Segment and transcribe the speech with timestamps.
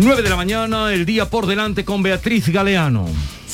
[0.00, 3.06] 9 de la mañana, el día por delante con Beatriz Galeano.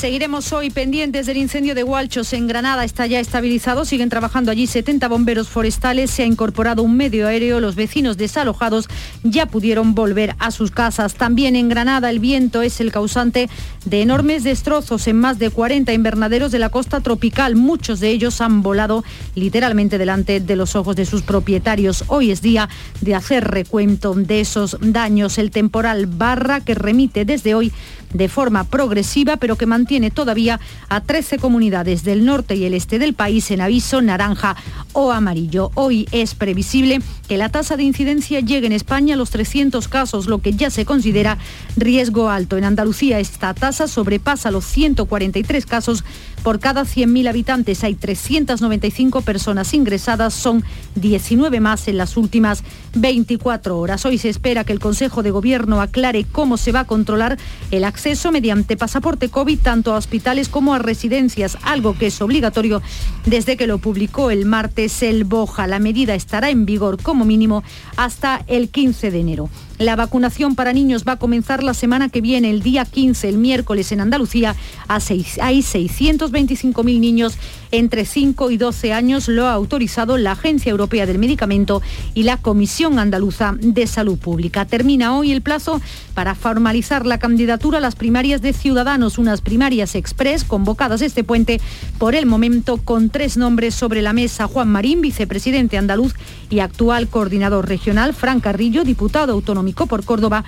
[0.05, 2.85] Seguiremos hoy pendientes del incendio de Hualchos en Granada.
[2.85, 3.87] Está ya estabilizado.
[3.87, 6.11] Siguen trabajando allí 70 bomberos forestales.
[6.11, 7.59] Se ha incorporado un medio aéreo.
[7.59, 8.87] Los vecinos desalojados
[9.23, 11.15] ya pudieron volver a sus casas.
[11.15, 13.49] También en Granada el viento es el causante
[13.87, 17.57] de enormes destrozos en más de 40 invernaderos de la costa tropical.
[17.57, 22.05] Muchos de ellos han volado literalmente delante de los ojos de sus propietarios.
[22.09, 22.69] Hoy es día
[23.01, 25.39] de hacer recuento de esos daños.
[25.39, 27.73] El temporal Barra que remite desde hoy
[28.13, 32.99] de forma progresiva, pero que mantiene todavía a 13 comunidades del norte y el este
[32.99, 34.57] del país en aviso naranja
[34.93, 35.71] o amarillo.
[35.75, 40.27] Hoy es previsible que la tasa de incidencia llegue en España a los 300 casos,
[40.27, 41.39] lo que ya se considera
[41.77, 42.57] riesgo alto.
[42.57, 46.05] En Andalucía esta tasa sobrepasa los 143 casos
[46.43, 47.85] por cada 100.000 habitantes.
[47.85, 50.63] Hay 395 personas ingresadas, son
[50.97, 52.63] 19 más en las últimas
[52.95, 54.05] 24 horas.
[54.05, 57.39] Hoy se espera que el Consejo de Gobierno aclare cómo se va a controlar
[57.71, 62.83] el acceso mediante pasaporte COVID tanto a hospitales como a residencias, algo que es obligatorio
[63.25, 65.67] desde que lo publicó el martes el Boja.
[65.67, 67.65] La medida estará en vigor como mínimo
[67.97, 69.49] hasta el 15 de enero.
[69.79, 73.39] La vacunación para niños va a comenzar la semana que viene, el día 15, el
[73.39, 74.55] miércoles en Andalucía.
[74.87, 77.37] Hay 625.000 niños
[77.71, 79.29] entre 5 y 12 años.
[79.29, 81.83] Lo ha autorizado la Agencia Europea del Medicamento
[82.15, 84.65] y la Comisión Andaluza de Salud Pública.
[84.65, 85.81] Termina hoy el plazo
[86.15, 91.61] para formalizar la candidatura a las primarias de Ciudadanos, unas primarias express convocadas este puente
[91.99, 94.47] por el momento con tres nombres sobre la mesa.
[94.47, 96.15] Juan Marín, vicepresidente andaluz
[96.49, 98.15] y actual coordinador regional.
[98.15, 100.45] Fran Carrillo, diputado autónomo por Córdoba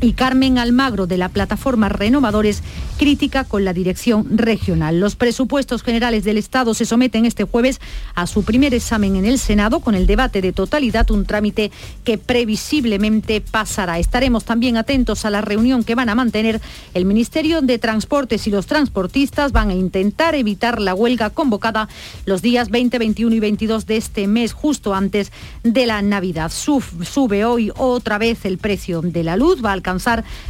[0.00, 2.62] y Carmen Almagro de la plataforma Renovadores
[2.98, 5.00] crítica con la dirección regional.
[5.00, 7.80] Los presupuestos generales del Estado se someten este jueves
[8.14, 11.70] a su primer examen en el Senado con el debate de totalidad, un trámite
[12.04, 13.98] que previsiblemente pasará.
[13.98, 16.60] Estaremos también atentos a la reunión que van a mantener
[16.94, 21.88] el Ministerio de Transportes y los transportistas van a intentar evitar la huelga convocada
[22.26, 25.32] los días 20, 21 y 22 de este mes, justo antes
[25.62, 26.50] de la Navidad.
[26.50, 29.72] Sube hoy otra vez el precio de la luz, va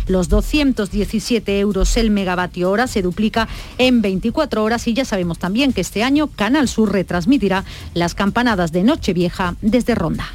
[0.06, 5.72] los 217 euros el megavatio hora, se duplica en 24 horas y ya sabemos también
[5.72, 7.64] que este año Canal Sur retransmitirá
[7.94, 10.26] las campanadas de Nochevieja desde Ronda.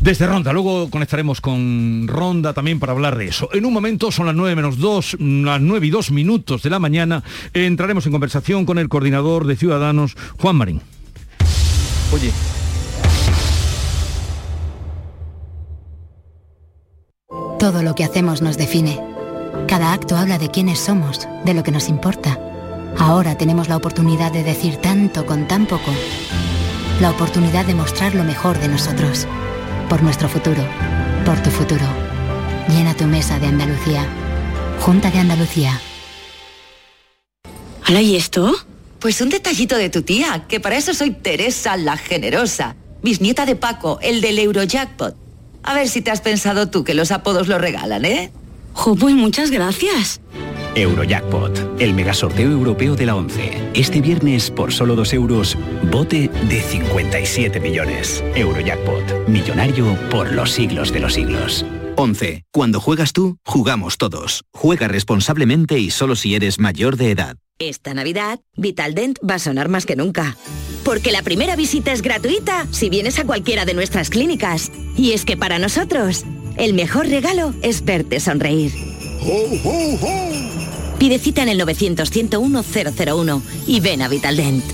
[0.00, 3.50] Desde Ronda, luego conectaremos con Ronda también para hablar de eso.
[3.52, 6.78] En un momento, son las 9 menos 2, las 9 y 2 minutos de la
[6.78, 7.22] mañana,
[7.52, 10.80] entraremos en conversación con el coordinador de Ciudadanos, Juan Marín.
[12.14, 12.32] Oye,
[17.70, 19.00] Todo lo que hacemos nos define.
[19.68, 22.36] Cada acto habla de quiénes somos, de lo que nos importa.
[22.98, 25.92] Ahora tenemos la oportunidad de decir tanto con tan poco.
[27.00, 29.28] La oportunidad de mostrar lo mejor de nosotros.
[29.88, 30.64] Por nuestro futuro.
[31.24, 31.84] Por tu futuro.
[32.70, 34.04] Llena tu mesa de Andalucía.
[34.80, 35.80] Junta de Andalucía.
[37.84, 38.52] ¿Hala y esto?
[38.98, 43.54] Pues un detallito de tu tía, que para eso soy Teresa la Generosa, bisnieta de
[43.54, 45.29] Paco, el del Eurojackpot.
[45.62, 48.32] A ver si te has pensado tú que los apodos lo regalan, ¿eh?
[48.72, 50.20] Jo, pues muchas gracias.
[50.74, 53.70] Eurojackpot, el megasorteo europeo de la 11.
[53.74, 55.58] Este viernes, por solo 2 euros,
[55.90, 58.22] bote de 57 millones.
[58.34, 61.64] Eurojackpot, millonario por los siglos de los siglos.
[61.96, 62.44] 11.
[62.52, 64.44] Cuando juegas tú, jugamos todos.
[64.52, 67.36] Juega responsablemente y solo si eres mayor de edad.
[67.60, 70.38] Esta Navidad, Vitaldent va a sonar más que nunca.
[70.82, 74.72] Porque la primera visita es gratuita si vienes a cualquiera de nuestras clínicas.
[74.96, 76.24] Y es que para nosotros,
[76.56, 78.72] el mejor regalo es verte sonreír.
[80.98, 84.64] Pide cita en el 900-101-001 y ven a Vitaldent.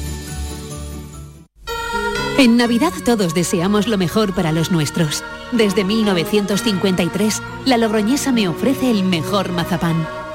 [2.39, 5.25] En Navidad todos deseamos lo mejor para los nuestros.
[5.51, 10.07] Desde 1953, la Logroñesa me ofrece el mejor mazapán.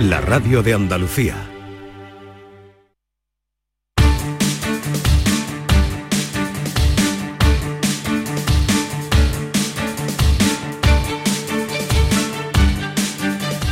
[0.00, 1.36] la radio de Andalucía.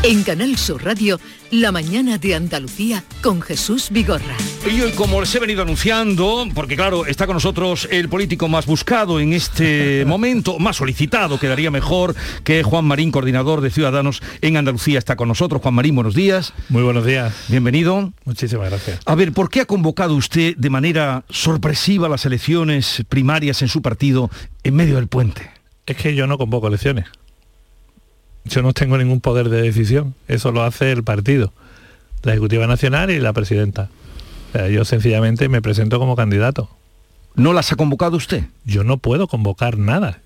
[0.03, 1.19] En Canal Sur Radio,
[1.51, 4.37] la mañana de Andalucía con Jesús Vigorra.
[4.69, 8.67] Y hoy, como les he venido anunciando, porque claro, está con nosotros el político más
[8.67, 14.59] buscado en este momento, más solicitado, quedaría mejor, que Juan Marín, coordinador de Ciudadanos en
[14.59, 15.63] Andalucía, está con nosotros.
[15.63, 16.53] Juan Marín, buenos días.
[16.69, 17.35] Muy buenos días.
[17.49, 18.13] Bienvenido.
[18.27, 19.01] Muchísimas gracias.
[19.07, 23.81] A ver, ¿por qué ha convocado usted de manera sorpresiva las elecciones primarias en su
[23.81, 24.31] partido
[24.65, 25.51] en medio del puente?
[25.87, 27.07] Es que yo no convoco elecciones.
[28.45, 31.55] Yo no tengo ningún poder de decisión, eso lo hace el partido,
[32.23, 33.89] la Ejecutiva Nacional y la Presidenta.
[34.53, 36.71] Sea, yo sencillamente me presento como candidato.
[37.35, 38.45] ¿No las ha convocado usted?
[38.65, 40.21] Yo no puedo convocar nada.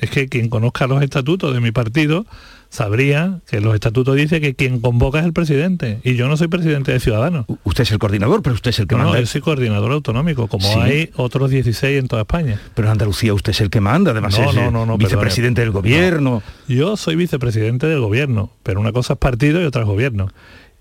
[0.00, 2.26] Es que quien conozca los estatutos de mi partido
[2.68, 6.48] sabría que los estatutos dice que quien convoca es el presidente y yo no soy
[6.48, 7.46] presidente de Ciudadanos.
[7.64, 9.14] Usted es el coordinador, pero usted es el que no, manda.
[9.14, 10.78] No, yo soy coordinador autonómico, como ¿Sí?
[10.78, 12.60] hay otros 16 en toda España.
[12.74, 15.62] Pero en Andalucía usted es el que manda, además no, es no, no, no, vicepresidente
[15.62, 15.88] perdone.
[15.88, 16.42] del gobierno.
[16.68, 20.28] No, yo soy vicepresidente del gobierno, pero una cosa es partido y otra es gobierno.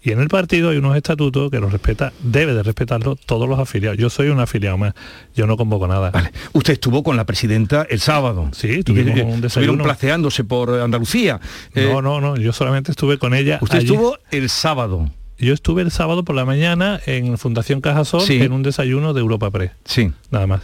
[0.06, 3.58] Y en el partido hay unos estatutos que los respeta, debe de respetarlo todos los
[3.58, 3.98] afiliados.
[3.98, 4.94] Yo soy un afiliado más,
[5.36, 6.12] yo no convoco nada.
[6.12, 6.32] Vale.
[6.54, 8.50] Usted estuvo con la presidenta el sábado.
[8.54, 9.46] Sí, tuvimos un desayuno.
[9.48, 11.40] Estuvieron placeándose por Andalucía.
[11.74, 13.58] No, eh, no, no, yo solamente estuve con ella.
[13.64, 13.88] Usted allí.
[13.88, 15.10] estuvo el sábado.
[15.38, 18.42] Yo estuve el sábado por la mañana en Fundación Cajasol sí.
[18.42, 19.72] en un desayuno de Europa Press.
[19.84, 20.12] Sí.
[20.32, 20.62] Nada más.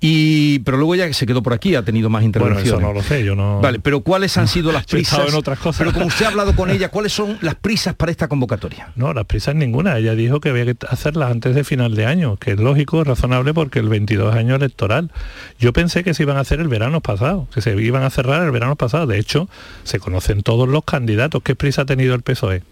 [0.00, 2.72] Y pero luego ya se quedó por aquí, ha tenido más intervenciones.
[2.72, 3.60] Bueno, eso no lo sé, yo no.
[3.60, 5.28] Vale, pero ¿cuáles han sido las prisas?
[5.28, 5.78] en otras cosas.
[5.78, 8.92] Pero como usted ha hablado con ella, ¿cuáles son las prisas para esta convocatoria?
[8.96, 9.98] No, las prisas ninguna.
[9.98, 13.06] Ella dijo que había que hacerlas antes de final de año, que es lógico, es
[13.06, 15.10] razonable porque el 22 es año electoral.
[15.58, 18.42] Yo pensé que se iban a hacer el verano pasado, que se iban a cerrar
[18.42, 19.06] el verano pasado.
[19.06, 19.48] De hecho,
[19.84, 21.42] se conocen todos los candidatos.
[21.42, 22.62] ¿Qué prisa ha tenido el PSOE?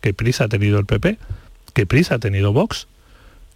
[0.00, 1.18] ¿Qué prisa ha tenido el PP?
[1.72, 2.86] ¿Qué prisa ha tenido Vox?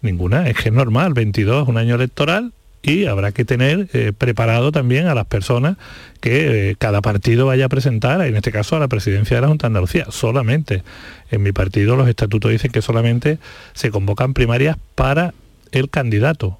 [0.01, 4.11] Ninguna, es que es normal, 22 es un año electoral y habrá que tener eh,
[4.15, 5.77] preparado también a las personas
[6.19, 9.47] que eh, cada partido vaya a presentar, en este caso a la presidencia de la
[9.47, 10.83] Junta de Andalucía, solamente.
[11.31, 13.39] En mi partido los estatutos dicen que solamente
[13.73, 15.33] se convocan primarias para
[15.71, 16.59] el candidato.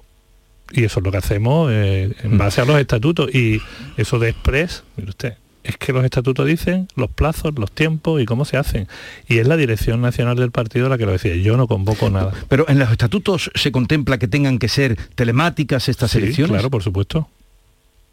[0.72, 2.38] Y eso es lo que hacemos eh, en mm.
[2.38, 3.32] base a los estatutos.
[3.34, 3.60] Y
[3.98, 5.34] eso de Express, mire usted,
[5.64, 8.86] es que los estatutos dicen los plazos, los tiempos y cómo se hacen.
[9.26, 11.34] Y es la dirección nacional del partido la que lo decía.
[11.36, 12.32] Yo no convoco nada.
[12.48, 16.52] Pero en los estatutos se contempla que tengan que ser telemáticas estas sí, elecciones.
[16.52, 17.28] Claro, por supuesto.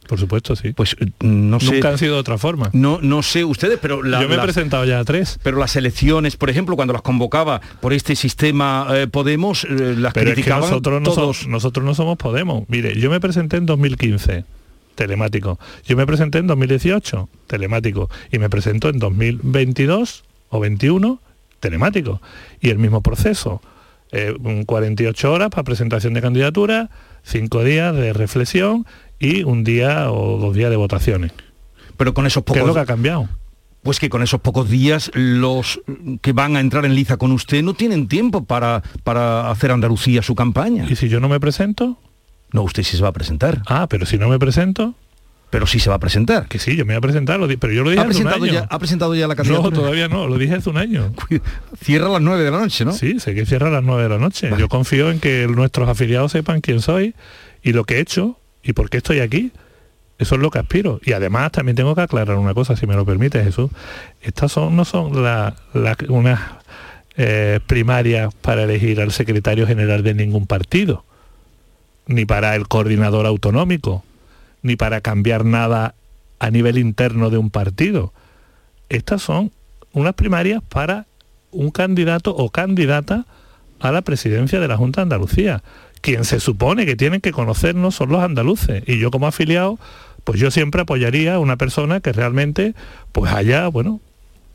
[0.08, 0.74] Por supuesto, sí.
[0.74, 1.74] Pues eh, no sé.
[1.74, 2.70] Nunca han sido de otra forma.
[2.74, 5.40] No, no sé ustedes, pero la, yo me he presentado ya a tres.
[5.44, 10.14] Pero las elecciones, por ejemplo, cuando las convocaba por este sistema eh, Podemos, eh, las
[10.14, 11.18] pero criticaban es que nosotros todos.
[11.18, 12.64] No somos, nosotros no somos Podemos.
[12.68, 14.44] Mire, yo me presenté en 2015
[14.96, 15.60] telemático.
[15.86, 21.20] Yo me presenté en 2018, telemático, y me presento en 2022 o 21,
[21.60, 22.22] telemático.
[22.60, 23.62] Y el mismo proceso,
[24.12, 26.90] eh, 48 horas para presentación de candidatura,
[27.24, 28.86] 5 días de reflexión
[29.20, 31.32] y un día o dos días de votaciones.
[31.98, 32.56] Pero con esos pocos...
[32.56, 33.30] ¿Qué es lo que ha cambiado?
[33.84, 35.82] Pues que con esos pocos días los
[36.22, 40.22] que van a entrar en liza con usted no tienen tiempo para, para hacer Andalucía
[40.22, 40.86] su campaña.
[40.90, 41.98] ¿Y si yo no me presento?
[42.52, 43.62] No, usted sí se va a presentar.
[43.66, 44.96] Ah, pero si no me presento.
[45.50, 46.48] Pero sí se va a presentar.
[46.48, 48.50] Que sí, yo me voy a presentar, pero yo lo dije ¿Ha hace presentado un
[48.50, 48.54] año.
[48.54, 49.70] Ya, ¿Ha presentado ya la candidatura?
[49.70, 51.14] No, todavía no, lo dije hace un año.
[51.82, 52.94] Cierra a las 9 de la noche, ¿no?
[52.94, 54.50] Sí, sé que cierra a las 9 de la noche.
[54.50, 54.62] Vale.
[54.62, 57.16] Yo confío en que nuestros afiliados sepan quién soy
[57.62, 59.52] y lo que he hecho y por qué estoy aquí.
[60.18, 61.02] Eso es lo que aspiro.
[61.04, 63.72] Y además también tengo que aclarar una cosa, si me lo permite, Jesús.
[64.22, 66.40] Estas son, no son la, la, unas
[67.18, 71.04] eh, primarias para elegir al secretario general de ningún partido,
[72.12, 74.04] ni para el coordinador autonómico,
[74.62, 75.96] ni para cambiar nada
[76.40, 78.14] a nivel interno de un partido.
[78.90, 79.52] Estas son
[79.94, 81.06] unas primarias para
[81.52, 83.26] un candidato o candidata
[83.80, 85.64] a la presidencia de la Junta de Andalucía.
[86.02, 88.84] Quien se supone que tienen que conocernos son los andaluces.
[88.88, 89.80] Y yo como afiliado,
[90.24, 92.74] pues yo siempre apoyaría a una persona que realmente
[93.12, 94.00] pues haya, bueno,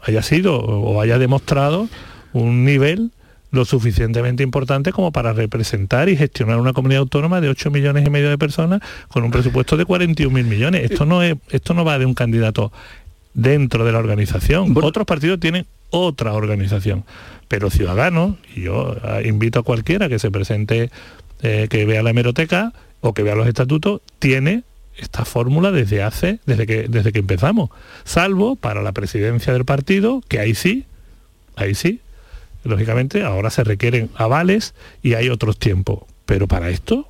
[0.03, 1.89] haya sido o haya demostrado
[2.33, 3.11] un nivel
[3.51, 8.11] lo suficientemente importante como para representar y gestionar una comunidad autónoma de 8 millones y
[8.11, 10.91] medio de personas con un presupuesto de 41 mil millones.
[10.91, 12.73] Esto no, es, esto no va de un candidato
[13.35, 14.75] dentro de la organización.
[14.75, 14.89] Bueno.
[14.89, 17.05] Otros partidos tienen otra organización,
[17.49, 20.91] pero Ciudadanos, y yo invito a cualquiera que se presente,
[21.43, 24.65] eh, que vea la hemeroteca o que vea los estatutos, tiene
[24.97, 27.71] esta fórmula desde hace, desde que, desde que empezamos,
[28.05, 30.87] salvo para la presidencia del partido, que ahí sí,
[31.55, 32.01] ahí sí,
[32.67, 36.01] lógicamente ahora se requieren avales y hay otros tiempos.
[36.25, 37.09] Pero para esto,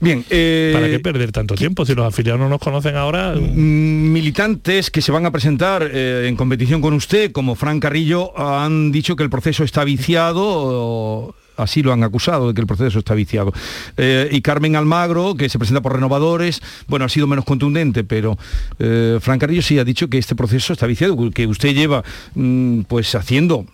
[0.00, 3.34] Bien, eh, ¿para qué perder tanto tiempo si los afiliados no nos conocen ahora?
[3.34, 8.92] Militantes que se van a presentar eh, en competición con usted, como Fran Carrillo, han
[8.92, 11.34] dicho que el proceso está viciado.
[11.62, 13.52] Así lo han acusado de que el proceso está viciado.
[13.96, 18.38] Eh, y Carmen Almagro, que se presenta por renovadores, bueno, ha sido menos contundente, pero
[18.78, 22.02] eh, Fran Carrillo sí ha dicho que este proceso está viciado, que usted lleva
[22.34, 23.66] mmm, pues haciendo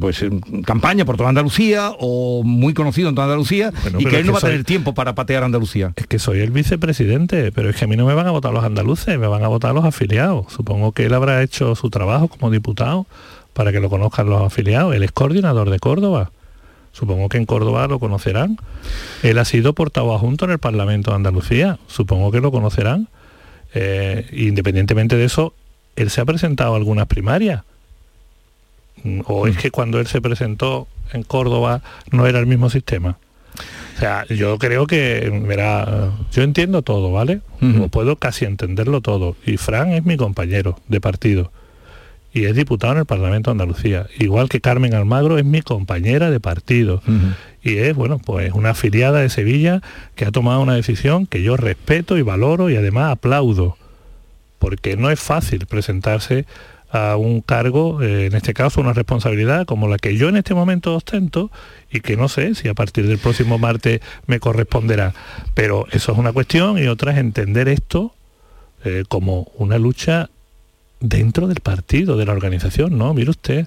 [0.00, 0.24] pues
[0.64, 4.32] campaña por toda Andalucía o muy conocido en toda Andalucía bueno, y que él no
[4.32, 5.92] va soy, a tener tiempo para patear Andalucía.
[5.96, 8.52] Es que soy el vicepresidente, pero es que a mí no me van a votar
[8.52, 10.46] los andaluces, me van a votar los afiliados.
[10.52, 13.06] Supongo que él habrá hecho su trabajo como diputado
[13.52, 14.94] para que lo conozcan los afiliados.
[14.94, 16.30] Él es coordinador de Córdoba.
[16.92, 18.58] Supongo que en Córdoba lo conocerán.
[19.22, 21.78] Él ha sido portavoz adjunto en el Parlamento de Andalucía.
[21.86, 23.08] Supongo que lo conocerán.
[23.74, 25.54] Eh, independientemente de eso,
[25.96, 27.62] él se ha presentado a algunas primarias.
[29.24, 33.16] O es que cuando él se presentó en Córdoba no era el mismo sistema.
[33.96, 37.40] O sea, yo creo que, verá, yo entiendo todo, ¿vale?
[37.60, 37.90] Uh -huh.
[37.90, 39.36] Puedo casi entenderlo todo.
[39.46, 41.50] Y Fran es mi compañero de partido
[42.32, 44.06] y es diputado en el Parlamento de Andalucía.
[44.18, 47.02] Igual que Carmen Almagro es mi compañera de partido.
[47.06, 47.34] Uh -huh.
[47.62, 49.82] Y es, bueno, pues una afiliada de Sevilla
[50.14, 53.76] que ha tomado una decisión que yo respeto y valoro y además aplaudo.
[54.58, 56.46] Porque no es fácil presentarse
[56.90, 60.54] a un cargo, eh, en este caso una responsabilidad como la que yo en este
[60.54, 61.50] momento ostento
[61.90, 65.14] y que no sé si a partir del próximo martes me corresponderá.
[65.54, 68.14] Pero eso es una cuestión y otra es entender esto
[68.84, 70.28] eh, como una lucha
[71.02, 72.96] dentro del partido, de la organización.
[72.96, 73.66] No, mire usted,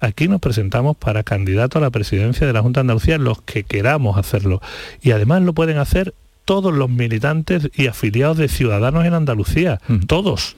[0.00, 3.64] aquí nos presentamos para candidato a la presidencia de la Junta de Andalucía los que
[3.64, 4.60] queramos hacerlo.
[5.02, 6.14] Y además lo pueden hacer
[6.44, 10.06] todos los militantes y afiliados de Ciudadanos en Andalucía, -huh.
[10.06, 10.56] todos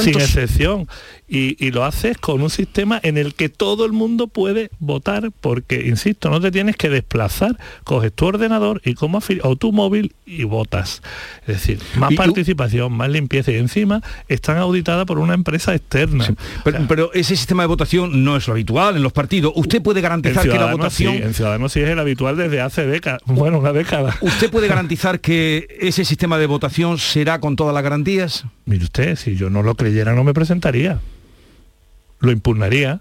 [0.00, 0.88] sin excepción.
[1.28, 5.30] Y, y, lo haces con un sistema en el que todo el mundo puede votar
[5.40, 10.14] porque, insisto, no te tienes que desplazar, coges tu ordenador y como o tu móvil
[10.24, 11.02] y votas.
[11.42, 16.26] Es decir, más participación, más limpieza y encima están auditadas por una empresa externa.
[16.26, 19.12] Sí, pero, o sea, pero, ese sistema de votación no es lo habitual en los
[19.12, 19.52] partidos.
[19.56, 21.16] ¿Usted puede garantizar que la votación...
[21.16, 24.16] Sí, en Ciudadanos sí es el habitual desde hace décadas, bueno, una década.
[24.20, 28.44] ¿Usted puede garantizar que ese sistema de votación será con todas las garantías?
[28.64, 31.00] Mire usted, si yo no lo creyera no me presentaría
[32.26, 33.00] lo impugnaría.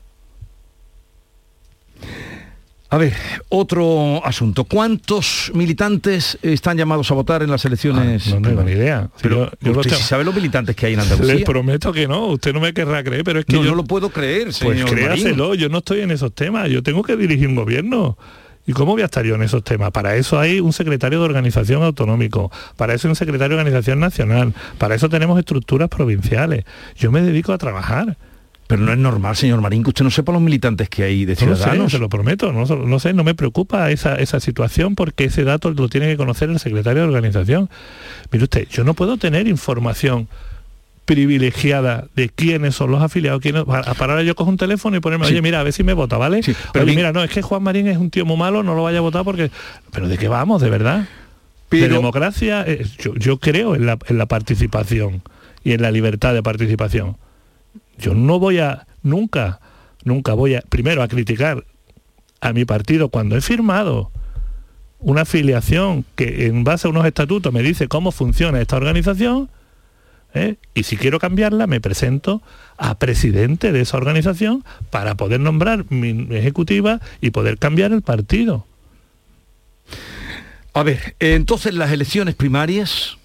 [2.89, 3.13] A ver,
[3.49, 4.63] otro asunto.
[4.63, 8.27] ¿Cuántos militantes están llamados a votar en las elecciones?
[8.27, 9.09] Ah, no tengo ni idea.
[9.21, 11.33] Pero yo, yo usted sí sabe los militantes que hay en Andalucía.
[11.35, 13.75] Les prometo que no, usted no me querrá creer, pero es que no, yo no
[13.75, 15.61] lo puedo creer, señor Pues créaselo, Marín.
[15.61, 18.17] yo no estoy en esos temas, yo tengo que dirigir un gobierno.
[18.67, 19.91] ¿Y cómo voy a estar yo en esos temas?
[19.91, 23.99] Para eso hay un secretario de organización autonómico, para eso hay un secretario de organización
[23.99, 26.65] nacional, para eso tenemos estructuras provinciales.
[26.95, 28.17] Yo me dedico a trabajar.
[28.67, 31.35] Pero no es normal, señor Marín, que usted no sepa los militantes que hay de
[31.35, 31.77] Ciudadanos.
[31.77, 35.25] No sé, se lo prometo, no, no, sé, no me preocupa esa, esa situación porque
[35.25, 37.69] ese dato lo tiene que conocer el secretario de organización.
[38.31, 40.27] Mire usted, yo no puedo tener información
[41.05, 44.99] privilegiada de quiénes son los afiliados, quiénes, para, para ahora yo cojo un teléfono y
[44.99, 45.33] ponerme, sí.
[45.33, 46.41] oye, mira, a ver si me vota, ¿vale?
[46.41, 48.73] Sí, pero oye, mira, no, es que Juan Marín es un tío muy malo, no
[48.73, 49.51] lo vaya a votar porque...
[49.91, 51.07] Pero ¿de qué vamos, de verdad?
[51.69, 51.83] Pero...
[51.83, 55.21] De democracia, eh, yo, yo creo en la, en la participación
[55.63, 57.17] y en la libertad de participación
[57.97, 59.59] yo no voy a, nunca,
[60.03, 61.65] nunca voy a, primero a criticar
[62.41, 64.11] a mi partido cuando he firmado
[64.99, 69.49] una afiliación que en base a unos estatutos me dice cómo funciona esta organización,
[70.33, 70.55] ¿eh?
[70.73, 72.41] y si quiero cambiarla me presento
[72.77, 78.65] a presidente de esa organización para poder nombrar mi ejecutiva y poder cambiar el partido.
[80.73, 83.17] A ver, entonces las elecciones primarias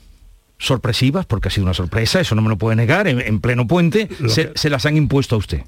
[0.61, 3.67] sorpresivas, porque ha sido una sorpresa, eso no me lo puede negar, en, en pleno
[3.67, 4.59] puente, se, que...
[4.59, 5.63] se, las han impuesto a usted.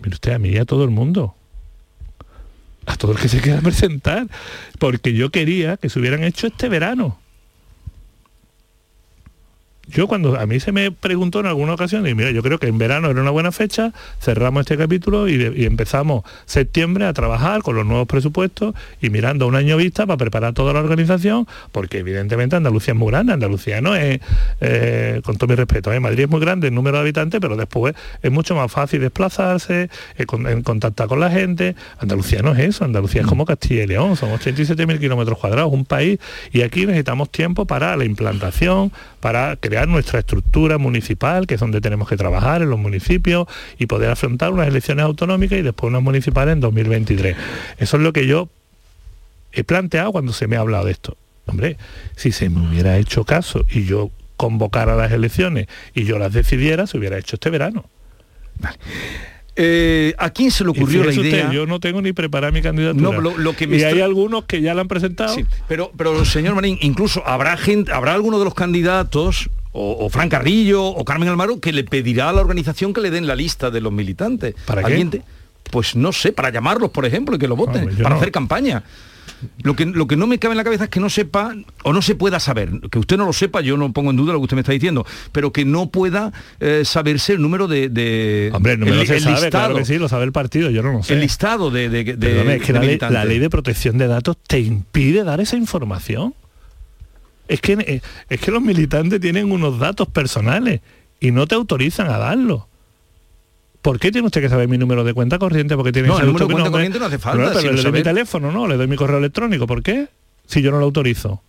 [0.00, 1.34] Mire usted, a mí y a todo el mundo.
[2.86, 4.26] A todo el que se quiera presentar.
[4.78, 7.18] Porque yo quería que se hubieran hecho este verano.
[9.88, 12.66] Yo cuando a mí se me preguntó en alguna ocasión, y mira, yo creo que
[12.66, 17.76] en verano era una buena fecha, cerramos este capítulo y, empezamos septiembre a trabajar con
[17.76, 22.56] los nuevos presupuestos y mirando un año vista para preparar toda la organización, porque evidentemente
[22.56, 24.20] Andalucía es muy grande, Andalucía no es,
[24.60, 26.00] eh, con todo mi respeto, ¿eh?
[26.00, 29.90] Madrid es muy grande el número de habitantes, pero después es mucho más fácil desplazarse,
[30.16, 31.74] eh, en contactar con la gente.
[31.98, 35.84] Andalucía no es eso, Andalucía es como Castilla y León, son 87.000 kilómetros cuadrados, un
[35.84, 36.18] país,
[36.52, 41.80] y aquí necesitamos tiempo para la implantación, para crear nuestra estructura municipal, que es donde
[41.80, 43.46] tenemos que trabajar en los municipios
[43.78, 47.36] y poder afrontar unas elecciones autonómicas y después unas municipales en 2023.
[47.78, 48.48] Eso es lo que yo
[49.52, 51.16] he planteado cuando se me ha hablado de esto.
[51.46, 51.76] Hombre,
[52.16, 56.86] si se me hubiera hecho caso y yo convocara las elecciones y yo las decidiera,
[56.86, 57.84] se hubiera hecho este verano.
[58.58, 58.78] Vale.
[59.56, 61.44] Eh, ¿A quién se le ocurrió la idea?
[61.44, 63.02] Usted, yo no tengo ni preparada mi candidatura.
[63.02, 65.32] No, lo, lo que me y hay algunos que ya la han presentado.
[65.32, 70.08] Sí, pero, pero señor Marín, incluso habrá gente, habrá alguno de los candidatos o, o,
[70.08, 73.36] Fran Carrillo o Carmen Almaro que le pedirá a la organización que le den la
[73.36, 74.54] lista de los militantes.
[74.64, 75.18] ¿Para ¿Alguien qué?
[75.18, 75.24] Te,
[75.70, 78.16] pues no sé, para llamarlos, por ejemplo, y que lo voten, Hombre, para no.
[78.16, 78.84] hacer campaña.
[79.62, 81.92] Lo que, lo que no me cabe en la cabeza es que no sepa o
[81.92, 84.38] no se pueda saber, que usted no lo sepa, yo no pongo en duda lo
[84.38, 87.88] que usted me está diciendo, pero que no pueda eh, saberse el número de...
[87.88, 90.32] de Hombre, el número el, se el sabe, listado, claro que sí, lo sabe el
[90.32, 91.14] partido, yo no lo sé.
[91.14, 91.88] El listado de...
[91.88, 95.24] de, de Perdone, es que la ley, la ley de protección de datos te impide
[95.24, 96.34] dar esa información.
[97.48, 100.80] Es que, eh, es que los militantes tienen unos datos personales
[101.20, 102.68] y no te autorizan a darlo.
[103.82, 105.76] ¿Por qué tiene usted que saber mi número de cuenta corriente?
[105.76, 107.44] Porque tiene no, que el número de cuenta corriente no hace falta.
[107.44, 108.66] No, pero le doy mi teléfono, ¿no?
[108.66, 109.66] Le doy mi correo electrónico.
[109.66, 110.08] ¿Por qué?
[110.46, 111.42] Si yo no lo autorizo.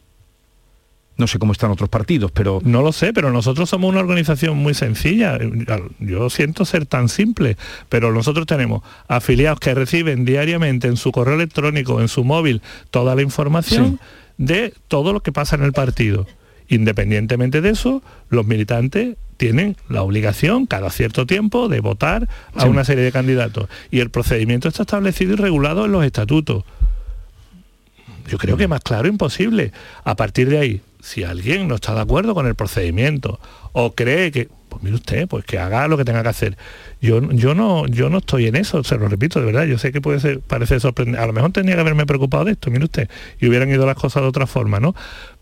[1.17, 2.59] No sé cómo están otros partidos, pero...
[2.65, 5.39] No lo sé, pero nosotros somos una organización muy sencilla.
[5.99, 7.55] Yo siento ser tan simple,
[7.87, 13.15] pero nosotros tenemos afiliados que reciben diariamente en su correo electrónico, en su móvil, toda
[13.15, 14.07] la información sí.
[14.37, 16.25] De todo lo que pasa en el partido.
[16.67, 22.67] Independientemente de eso, los militantes tienen la obligación cada cierto tiempo de votar a sí.
[22.67, 23.69] una serie de candidatos.
[23.91, 26.63] Y el procedimiento está establecido y regulado en los estatutos.
[28.27, 29.71] Yo creo que más claro imposible.
[30.03, 33.39] A partir de ahí, si alguien no está de acuerdo con el procedimiento
[33.73, 36.57] o cree que, pues mire usted, pues que haga lo que tenga que hacer.
[37.01, 39.91] Yo, yo, no, yo no estoy en eso, se lo repito, de verdad, yo sé
[39.91, 41.21] que puede ser, parecer sorprendente.
[41.21, 43.95] A lo mejor tenía que haberme preocupado de esto, mire usted, y hubieran ido las
[43.95, 44.95] cosas de otra forma, ¿no?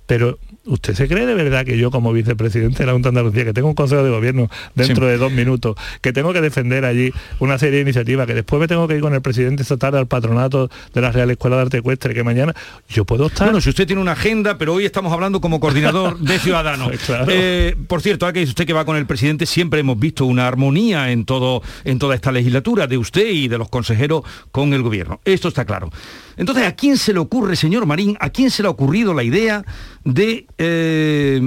[0.05, 3.43] Pero ¿Usted se cree de verdad que yo como vicepresidente de la Junta de Andalucía,
[3.43, 7.11] que tengo un consejo de gobierno dentro de dos minutos, que tengo que defender allí
[7.39, 9.99] una serie de iniciativas, que después me tengo que ir con el presidente esta tarde
[9.99, 12.53] al patronato de la Real Escuela de Arte Ecuestre, que mañana
[12.87, 13.47] yo puedo estar...
[13.47, 16.91] Bueno, si usted tiene una agenda, pero hoy estamos hablando como coordinador de Ciudadanos.
[17.27, 20.25] Eh, por cierto, ahora que dice usted que va con el presidente, siempre hemos visto
[20.25, 24.23] una armonía en, todo, en toda esta legislatura de usted y de los consejeros
[24.53, 25.19] con el gobierno.
[25.25, 25.89] Esto está claro.
[26.37, 29.23] Entonces, ¿a quién se le ocurre, señor Marín, a quién se le ha ocurrido la
[29.23, 29.63] idea
[30.03, 31.41] de eh,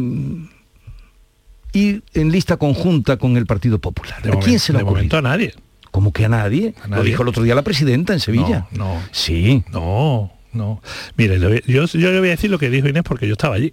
[1.73, 4.21] ir en lista conjunta con el Partido Popular?
[4.33, 5.19] ¿A quién se le ha ocurrido?
[5.19, 5.55] a nadie.
[5.91, 6.75] ¿Cómo que a nadie?
[6.89, 8.67] Lo dijo el otro día la presidenta en Sevilla.
[8.73, 9.65] No, Sí.
[9.73, 10.83] No, no.
[11.17, 13.73] Mire, yo, yo le voy a decir lo que dijo Inés porque yo estaba allí,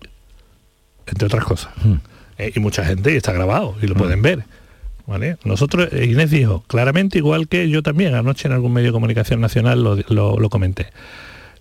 [1.06, 1.74] entre otras cosas.
[1.84, 1.96] Hmm.
[2.38, 4.46] Eh, y mucha gente, y está grabado, y lo pueden ver.
[5.06, 5.38] ¿Vale?
[5.44, 9.42] Nosotros, eh, Inés dijo claramente, igual que yo también, anoche en algún medio de comunicación
[9.42, 10.88] nacional lo, lo- comenté,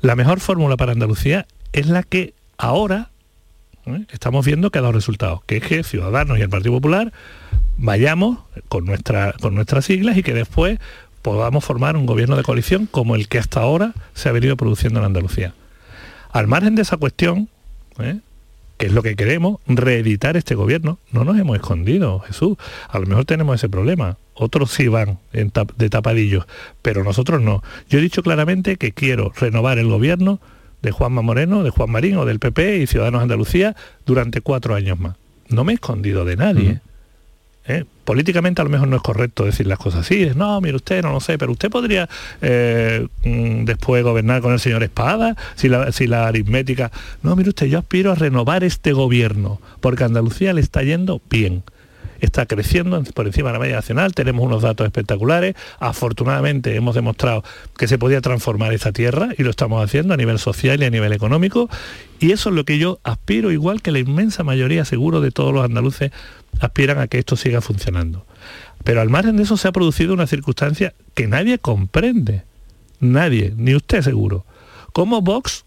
[0.01, 3.11] la mejor fórmula para Andalucía es la que ahora
[3.87, 4.05] ¿eh?
[4.11, 7.13] estamos viendo que ha dado resultados, que es que Ciudadanos y el Partido Popular
[7.79, 10.79] vayamos con, nuestra, con nuestras siglas y que después
[11.23, 15.01] podamos formar un gobierno de coalición como el que hasta ahora se ha venido produciendo
[15.01, 15.55] en Andalucía.
[16.31, 17.49] Al margen de esa cuestión,
[17.99, 18.19] ¿eh?
[18.83, 20.99] Que es lo que queremos, reeditar este gobierno.
[21.13, 22.57] No nos hemos escondido, Jesús.
[22.89, 24.17] A lo mejor tenemos ese problema.
[24.35, 26.47] Otros sí van en tap- de tapadillos,
[26.83, 27.63] pero nosotros no.
[27.89, 30.41] Yo he dicho claramente que quiero renovar el gobierno
[30.83, 34.99] de Juanma Moreno, de Juan Marín o del PP y Ciudadanos Andalucía durante cuatro años
[34.99, 35.15] más.
[35.49, 36.81] No me he escondido de nadie.
[37.67, 37.85] ¿Eh?
[38.05, 41.13] Políticamente a lo mejor no es correcto decir las cosas así, no, mire usted, no
[41.13, 42.09] lo sé, pero usted podría
[42.41, 46.91] eh, mm, después gobernar con el señor Espada, si la, si la aritmética...
[47.23, 51.63] No, mire usted, yo aspiro a renovar este gobierno, porque Andalucía le está yendo bien.
[52.21, 56.95] Está creciendo en- por encima de la media nacional, tenemos unos datos espectaculares, afortunadamente hemos
[56.95, 57.43] demostrado
[57.77, 60.91] que se podía transformar esta tierra y lo estamos haciendo a nivel social y a
[60.91, 61.69] nivel económico,
[62.21, 65.53] y eso es lo que yo aspiro, igual que la inmensa mayoría seguro de todos
[65.53, 66.13] los andaluces
[66.61, 68.27] aspiran a que esto siga funcionando.
[68.85, 72.45] Pero al margen de eso se ha producido una circunstancia que nadie comprende,
[73.01, 74.45] nadie, ni usted seguro.
[74.93, 75.65] Como Vox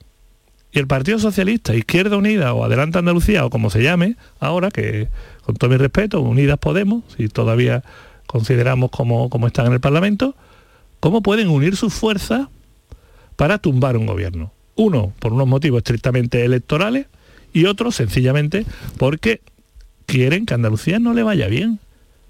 [0.71, 5.08] y el Partido Socialista, Izquierda Unida o Adelante Andalucía o como se llame, ahora que
[5.43, 7.84] con todo mi respeto, Unidas Podemos, si todavía
[8.28, 10.36] consideramos como, como están en el Parlamento,
[11.00, 12.48] ¿cómo pueden unir sus fuerzas
[13.38, 14.52] para tumbar un gobierno?
[14.76, 17.08] Uno, por unos motivos estrictamente electorales
[17.54, 18.65] y otro, sencillamente,
[18.98, 19.41] porque
[20.05, 21.79] quieren que Andalucía no le vaya bien.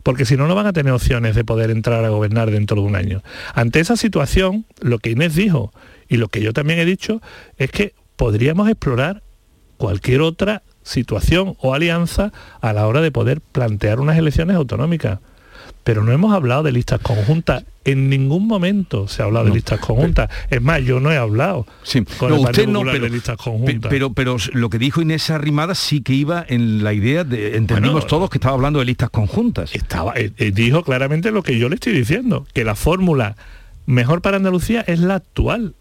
[0.04, 2.88] Porque si no, no van a tener opciones de poder entrar a gobernar dentro de
[2.88, 3.24] un año.
[3.56, 5.74] Ante esa situación, lo que Inés dijo
[6.08, 7.24] y lo que yo también he dicho
[7.58, 9.24] es que podríamos explorar
[9.78, 15.20] cualquier otra situación o alianza a la hora de poder plantear unas elecciones autonómicas.
[15.86, 17.64] Pero no hemos hablado de listas conjuntas.
[17.86, 20.32] En ningún momento se ha hablado de listas conjuntas.
[20.50, 21.68] Es más, yo no he hablado
[22.20, 23.90] con No, el usted Partido no, pero, de listas conjuntas.
[23.92, 28.02] pero, pero lo que dijo Inés Arrimada sí que iba en la idea de, entendimos
[28.02, 29.76] Bueno, todos que estaba hablando de listas conjuntas.
[29.76, 33.36] Estaba, eh, eh, dijo claramente lo que yo le estoy diciendo, que la fórmula
[33.86, 35.76] mejor para Andalucía es la actual.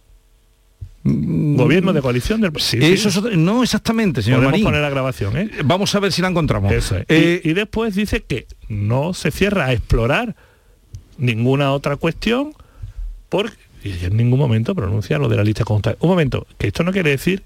[1.07, 2.79] Gobierno de coalición del sí.
[2.79, 4.65] Mm, es no exactamente, señor Podemos Marín.
[4.65, 5.51] poner la grabación, ¿eh?
[5.65, 6.73] Vamos a ver si la encontramos.
[6.73, 7.05] Eso es.
[7.09, 10.35] Eh, y, y después dice que no se cierra a explorar
[11.19, 12.53] ninguna otra cuestión
[13.29, 15.95] porque y en ningún momento pronuncia lo de la lista conjunta.
[16.01, 17.43] Un momento, que esto no quiere decir,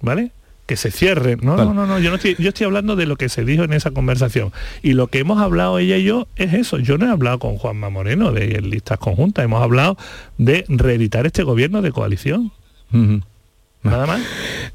[0.00, 0.30] ¿vale?
[0.66, 1.36] Que se cierre.
[1.40, 1.64] No, Vale.
[1.70, 3.72] no, no, no, yo no estoy, yo estoy hablando de lo que se dijo en
[3.72, 4.52] esa conversación.
[4.82, 6.78] Y lo que hemos hablado ella y yo es eso.
[6.78, 9.96] Yo no he hablado con Juanma Moreno de listas conjuntas, hemos hablado
[10.36, 12.52] de reeditar este gobierno de coalición.
[12.90, 14.20] Nada más.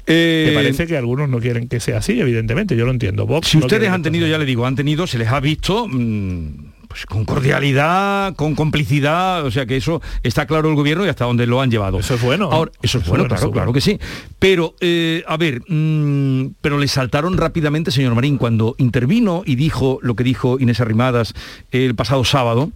[0.06, 3.26] Eh, Me parece que algunos no quieren que sea así, evidentemente, yo lo entiendo.
[3.26, 5.86] Vox Si no ustedes han tenido, ya le digo, han tenido, se les ha visto
[5.88, 11.08] mm, pues con cordialidad, con complicidad, o sea que eso está claro el gobierno y
[11.08, 11.98] hasta donde lo han llevado.
[11.98, 12.50] Eso es bueno.
[12.50, 13.98] Ahora, eso es Eso bueno, es bueno, claro, claro que sí.
[14.38, 19.98] Pero, eh, a ver, mm, pero le saltaron rápidamente, señor Marín, cuando intervino y dijo
[20.02, 21.34] lo que dijo Inés Arrimadas
[21.72, 22.70] el pasado sábado,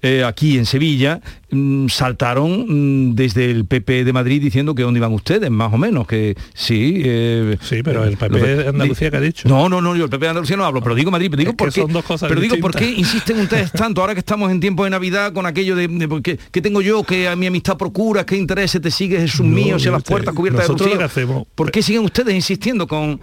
[0.00, 4.98] eh, aquí en Sevilla, mm, saltaron mm, desde el PP de Madrid diciendo que dónde
[4.98, 7.02] iban ustedes, más o menos, que sí.
[7.04, 9.48] eh, Sí, pero el PP de Andalucía que ha dicho.
[9.48, 11.52] No, no, no, yo el PP de Andalucía no hablo, pero digo Madrid, pero digo
[11.52, 14.20] que por qué, son dos cosas pero digo por qué insisten ustedes tanto ahora que
[14.20, 17.34] estamos en tiempo de Navidad con aquello de, de porque- ¿qué tengo yo que a
[17.34, 20.68] mi amistad procuras, qué intereses te sigue Jesús No, mío, si a las puertas cubiertas
[20.68, 20.96] de rocío?
[20.98, 23.20] que hacemos- ¿Por qué siguen ustedes insistiendo con,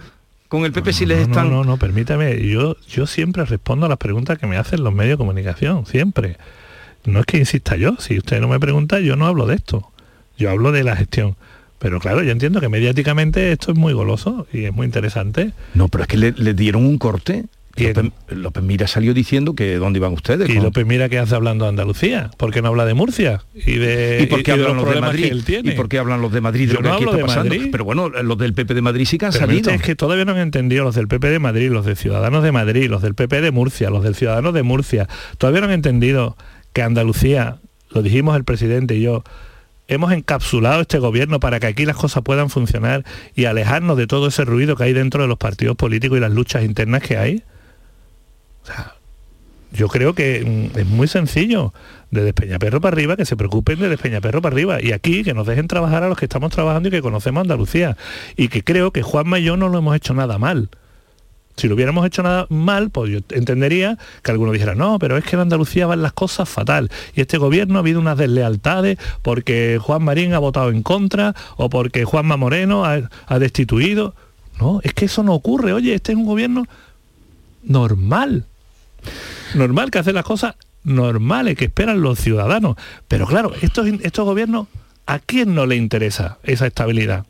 [0.48, 2.46] con el PP si les están No, no, no, permítame.
[2.46, 6.36] Yo, yo siempre respondo a las preguntas que me hacen los medios de comunicación, siempre.
[7.06, 9.90] No es que insista yo, si usted no me pregunta, yo no hablo de esto.
[10.36, 11.36] Yo hablo de la gestión.
[11.78, 15.52] Pero claro, yo entiendo que mediáticamente esto es muy goloso y es muy interesante.
[15.74, 17.44] No, pero es que le, le dieron un corte
[17.76, 20.48] López, López, Mira salió diciendo que dónde iban ustedes.
[20.48, 20.64] Y con...
[20.64, 23.42] López Mira que hace hablando de Andalucía, ¿por qué no habla de Murcia?
[23.54, 25.44] Y de ¿Y por qué y hablan los, los de Madrid?
[25.62, 27.24] ¿Y por qué hablan los de Madrid de Yo lo que no aquí está de
[27.24, 27.54] pasando?
[27.54, 27.68] Madrid.
[27.70, 29.70] Pero bueno, los del PP de Madrid sí que han Pero salido.
[29.70, 32.52] Es que todavía no han entendido los del PP de Madrid, los de Ciudadanos de
[32.52, 35.06] Madrid, los del PP de Murcia, los del Ciudadanos de Murcia.
[35.36, 36.36] Todavía no han entendido
[36.76, 37.56] que Andalucía,
[37.88, 39.24] lo dijimos el presidente y yo,
[39.88, 43.02] hemos encapsulado este gobierno para que aquí las cosas puedan funcionar
[43.34, 46.32] y alejarnos de todo ese ruido que hay dentro de los partidos políticos y las
[46.32, 47.42] luchas internas que hay.
[48.62, 48.92] O sea,
[49.72, 51.72] yo creo que mm, es muy sencillo,
[52.10, 54.82] de Despeñaperro para arriba, que se preocupen de Despeñaperro para arriba.
[54.82, 57.96] Y aquí que nos dejen trabajar a los que estamos trabajando y que conocemos Andalucía.
[58.36, 60.68] Y que creo que Juanma y yo no lo hemos hecho nada mal.
[61.56, 65.24] Si lo hubiéramos hecho nada mal, pues yo entendería que alguno dijera, no, pero es
[65.24, 66.90] que en Andalucía van las cosas fatal.
[67.14, 71.70] Y este gobierno ha habido unas deslealtades porque Juan Marín ha votado en contra o
[71.70, 74.14] porque Juanma Moreno ha, ha destituido.
[74.60, 75.72] No, es que eso no ocurre.
[75.72, 76.66] Oye, este es un gobierno
[77.62, 78.44] normal.
[79.54, 82.76] Normal que hace las cosas normales que esperan los ciudadanos.
[83.08, 84.68] Pero claro, estos, estos gobiernos,
[85.06, 87.24] ¿a quién no le interesa esa estabilidad?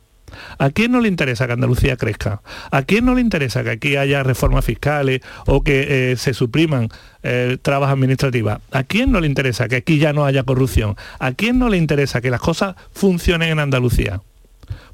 [0.58, 2.42] ¿A quién no le interesa que Andalucía crezca?
[2.70, 6.88] ¿A quién no le interesa que aquí haya reformas fiscales o que eh, se supriman
[7.22, 8.60] eh, trabas administrativas?
[8.72, 10.96] ¿A quién no le interesa que aquí ya no haya corrupción?
[11.18, 14.20] ¿A quién no le interesa que las cosas funcionen en Andalucía?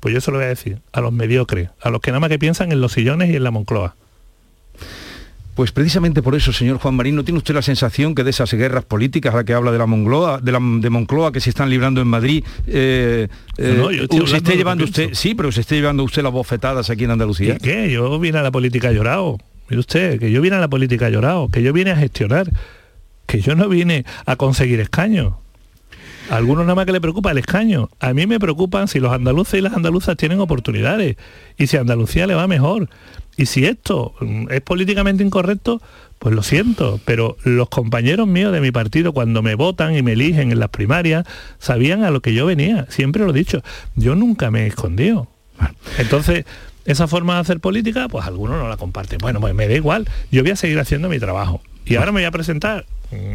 [0.00, 2.30] Pues yo se lo voy a decir, a los mediocres, a los que nada más
[2.30, 3.94] que piensan en los sillones y en la Moncloa.
[5.54, 8.52] Pues precisamente por eso, señor Juan Marín, ¿no tiene usted la sensación que de esas
[8.54, 11.50] guerras políticas a la que habla de la Moncloa, de la de Moncloa que se
[11.50, 15.74] están librando en Madrid, eh, eh, No, se esté llevando usted, sí, pero se esté
[15.74, 17.56] llevando usted las bofetadas aquí en Andalucía?
[17.56, 17.90] ¿Y qué?
[17.90, 19.38] Yo vine a la política llorado.
[19.68, 22.50] Mire usted, que yo vine a la política llorado, que yo vine a gestionar,
[23.26, 25.34] que yo no vine a conseguir escaños.
[26.30, 27.90] A algunos nada más que le preocupa el escaño.
[28.00, 31.16] A mí me preocupan si los andaluces y las andaluzas tienen oportunidades
[31.58, 32.88] y si a Andalucía le va mejor.
[33.36, 34.14] Y si esto
[34.50, 35.80] es políticamente incorrecto,
[36.18, 40.12] pues lo siento, pero los compañeros míos de mi partido cuando me votan y me
[40.12, 41.24] eligen en las primarias
[41.58, 43.62] sabían a lo que yo venía, siempre lo he dicho,
[43.96, 45.26] yo nunca me he escondido.
[45.98, 46.44] Entonces,
[46.84, 49.18] esa forma de hacer política, pues algunos no la comparten.
[49.18, 51.60] Bueno, pues me da igual, yo voy a seguir haciendo mi trabajo.
[51.84, 52.86] Y ahora me voy a presentar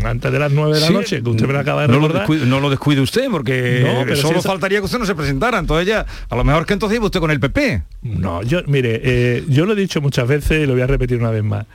[0.04, 2.00] antes de las 9 de la Sí, noche, que usted me lo acaba de no
[2.00, 5.06] lo, descuide, no lo descuide usted, porque No, pero solo si faltaría que usted no
[5.06, 5.60] se presentara.
[5.60, 7.84] Entonces ya, a lo mejor que entonces iba usted con el PP.
[8.02, 11.18] No, yo, mire, eh, yo lo he dicho muchas veces y lo voy a repetir
[11.18, 11.66] una vez más.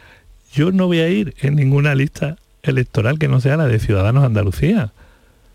[0.53, 4.25] Yo no voy a ir en ninguna lista electoral que no sea la de Ciudadanos
[4.25, 4.93] Andalucía.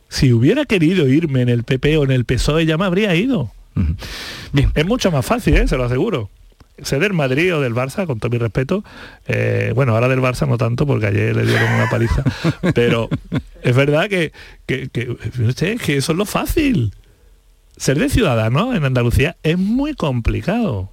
[0.10, 3.52] Si hubiera querido irme en el PP o en el PSOE ya me habría ido.
[4.74, 5.68] Es mucho más fácil, ¿eh?
[5.68, 6.30] se lo aseguro.
[6.82, 8.84] Ser del Madrid o del Barça, con todo mi respeto,
[9.28, 12.24] eh, bueno, ahora del Barça no tanto porque ayer le dieron una paliza,
[12.76, 13.10] pero
[13.64, 14.32] es verdad que,
[14.66, 16.94] que, que, usted, que eso es lo fácil.
[17.78, 20.92] Ser de ciudadano en Andalucía es muy complicado.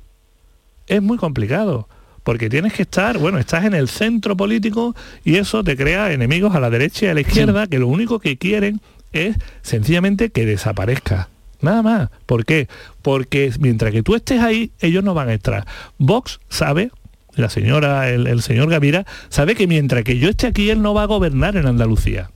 [0.86, 1.88] Es muy complicado.
[2.22, 6.54] Porque tienes que estar, bueno, estás en el centro político y eso te crea enemigos
[6.54, 8.80] a la derecha y a la izquierda que lo único que quieren
[9.12, 11.28] es sencillamente que desaparezca.
[11.64, 12.10] Nada más.
[12.26, 12.68] ¿Por qué?
[13.02, 15.66] Porque mientras que tú estés ahí, ellos no van a entrar.
[15.98, 16.90] Vox sabe,
[17.34, 21.02] la señora, el, señor Gavira, sabe que mientras que yo esté aquí, él no va
[21.02, 22.30] a gobernar en Andalucía.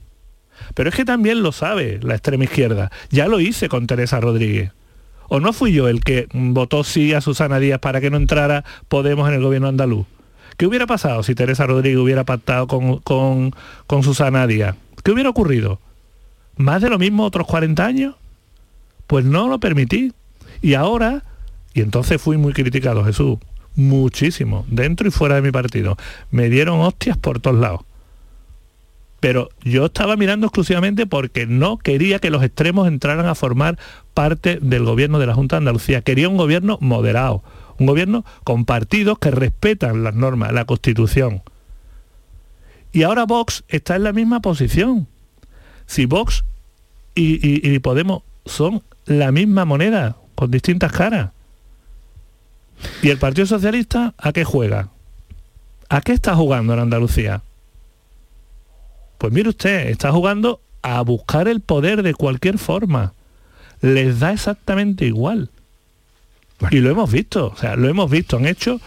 [0.73, 2.91] Pero es que también lo sabe la extrema izquierda.
[3.11, 4.71] Ya lo hice con Teresa Rodríguez.
[5.29, 8.65] ¿O no fui yo el que votó sí a Susana Díaz para que no entrara
[8.87, 10.07] Podemos en el gobierno andaluz?
[10.57, 13.53] ¿Qué hubiera pasado si Teresa Rodríguez hubiera pactado con, con,
[13.85, 14.75] con Susana Díaz?
[15.03, 15.79] ¿Qué hubiera ocurrido?
[16.57, 18.15] ¿Más de lo mismo otros 40 años?
[19.09, 20.13] Pues no lo permití.
[20.61, 21.23] Y ahora,
[21.73, 23.39] y entonces fui muy criticado, Jesús,
[23.75, 25.97] muchísimo, dentro y fuera de mi partido.
[26.29, 27.81] Me dieron hostias por todos lados.
[29.19, 33.79] Pero yo estaba mirando exclusivamente porque no quería que los extremos entraran a formar
[34.13, 36.01] parte del gobierno de la Junta de Andalucía.
[36.03, 37.41] Quería un gobierno moderado,
[37.79, 41.41] un gobierno con partidos que respetan las normas, la Constitución.
[42.91, 45.07] Y ahora Vox está en la misma posición.
[45.87, 46.45] Si Vox
[47.15, 51.31] y, y- y Podemos son la misma moneda, con distintas caras.
[53.01, 54.89] ¿Y el Partido Socialista a qué juega?
[55.89, 57.41] ¿A qué está jugando en Andalucía?
[59.17, 63.13] Pues mire usted, está jugando a buscar el poder de cualquier forma.
[63.81, 65.49] Les da exactamente igual.
[66.69, 68.79] Y lo hemos visto, o sea, lo hemos visto, han hecho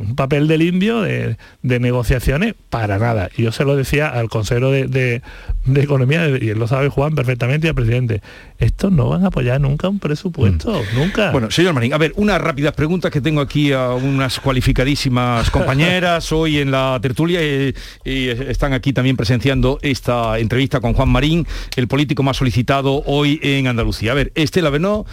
[0.00, 3.28] un papel del indio de, de negociaciones para nada.
[3.36, 5.22] Y yo se lo decía al consejero de, de-
[5.64, 8.22] de Economía, y él lo sabe Juan perfectamente, y al presidente,
[8.58, 11.32] estos no van a apoyar nunca un presupuesto, nunca.
[11.32, 16.30] Bueno, señor Marín, a ver, unas rápidas preguntas que tengo aquí a unas cualificadísimas compañeras
[16.32, 21.46] hoy en la tertulia y, y están aquí también presenciando esta entrevista con Juan Marín,
[21.74, 24.12] el político más solicitado hoy en Andalucía.
[24.12, 25.04] A ver, Estela Benó,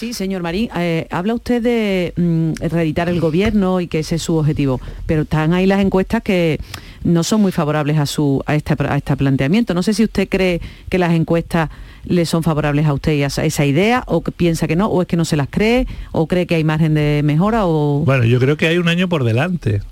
[0.00, 4.22] Sí, señor Marín, eh, habla usted de mm, reeditar el gobierno y que ese es
[4.22, 6.58] su objetivo, pero están ahí las encuestas que
[7.04, 9.74] no son muy favorables a, su, a, este, a este planteamiento.
[9.74, 11.68] No sé si usted cree que las encuestas
[12.04, 15.02] le son favorables a usted y a esa, idea, o que piensa que no, o
[15.02, 17.64] es que no se las cree, o cree que hay margen de mejora.
[17.64, 19.82] Bueno, yo creo que hay un año por delante.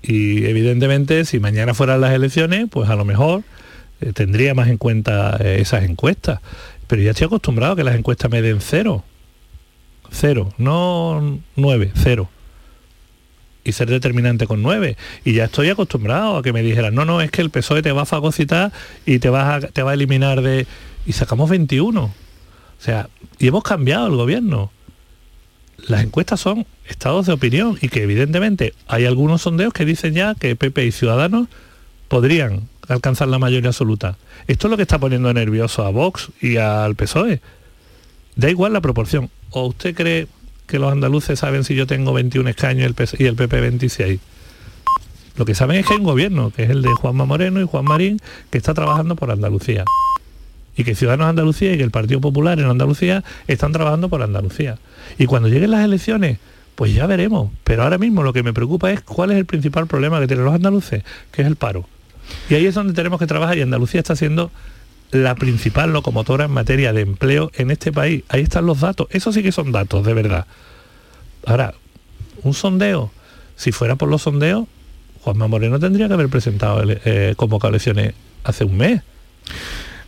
[0.00, 3.42] Y evidentemente, si mañana fueran las elecciones, pues a lo mejor
[4.00, 6.38] eh, tendría más en cuenta eh, esas encuestas.
[6.86, 9.02] Pero ya estoy acostumbrado a que las encuestas me den cero.
[10.10, 12.28] Cero, no nueve, cero.
[13.64, 14.96] Y ser determinante con nueve.
[15.24, 17.92] Y ya estoy acostumbrado a que me dijeran, no, no, es que el PSOE te
[17.92, 18.72] va a fagocitar
[19.04, 20.66] y te, vas a, te va a eliminar de...
[21.06, 22.02] Y sacamos 21.
[22.02, 22.12] O
[22.78, 24.70] sea, y hemos cambiado el gobierno.
[25.88, 30.34] Las encuestas son estados de opinión y que evidentemente hay algunos sondeos que dicen ya
[30.34, 31.48] que PP y Ciudadanos
[32.08, 34.16] podrían alcanzar la mayoría absoluta.
[34.46, 37.40] Esto es lo que está poniendo nervioso a Vox y al PSOE.
[38.36, 39.30] Da igual la proporción.
[39.50, 40.28] ¿O usted cree
[40.66, 44.20] que los andaluces saben si yo tengo 21 escaños y el, PP 26?
[45.36, 47.66] Lo que saben es que hay un gobierno, que es el de Juanma Moreno y
[47.66, 48.20] Juan Marín,
[48.50, 49.84] que está trabajando por Andalucía.
[50.76, 54.78] Y que Ciudadanos Andalucía y que el Partido Popular en Andalucía están trabajando por Andalucía.
[55.18, 56.38] Y cuando lleguen las elecciones,
[56.74, 57.50] pues ya veremos.
[57.64, 60.44] Pero ahora mismo lo que me preocupa es cuál es el principal problema que tienen
[60.44, 61.86] los andaluces, que es el paro.
[62.50, 64.50] Y ahí es donde tenemos que trabajar y Andalucía está siendo
[65.10, 68.24] la principal locomotora en materia de empleo en este país.
[68.28, 69.08] Ahí están los datos.
[69.10, 70.46] Eso sí que son datos, de verdad.
[71.44, 71.74] Ahora,
[72.42, 73.10] un sondeo.
[73.56, 74.66] Si fuera por los sondeos,
[75.22, 78.14] Juanma Moreno tendría que haber presentado eh, convocado elecciones
[78.44, 79.02] hace un mes.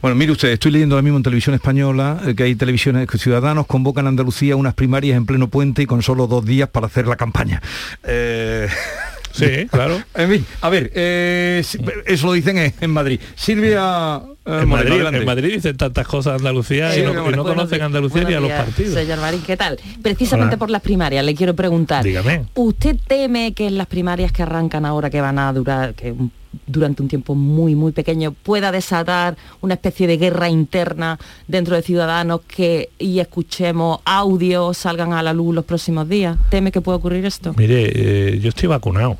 [0.01, 3.19] Bueno, mire usted, estoy leyendo ahora mismo en televisión española eh, que hay televisiones que
[3.19, 6.87] ciudadanos convocan a Andalucía unas primarias en pleno puente y con solo dos días para
[6.87, 7.63] hacer la campaña.
[8.05, 8.69] Eh...
[9.33, 10.01] Sí, claro.
[10.15, 11.63] en fin, a ver, eh,
[12.07, 13.21] eso lo dicen en, en Madrid.
[13.35, 14.21] Silvia...
[14.47, 15.21] Eh, en, Madrid, adelante.
[15.21, 17.83] en Madrid dicen tantas cosas Andalucía Sí, y no, y conocen.
[17.83, 18.95] Andalucía ni a los partidos.
[18.95, 19.79] Señor Marín, ¿qué tal?
[20.03, 20.59] Precisamente Hola.
[20.59, 22.03] por las primarias, le quiero preguntar.
[22.03, 22.45] Dígame.
[22.55, 26.33] ¿Usted teme que en las primarias que arrancan ahora, que van a durar, que un-
[26.67, 31.83] durante un tiempo muy, muy pequeño, pueda desatar una especie de guerra interna dentro de
[31.83, 36.37] Ciudadanos que y escuchemos audios, salgan a la luz los próximos días?
[36.51, 37.55] ¿Teme que pueda ocurrir esto?
[37.57, 39.17] Mire, eh, yo estoy vacunado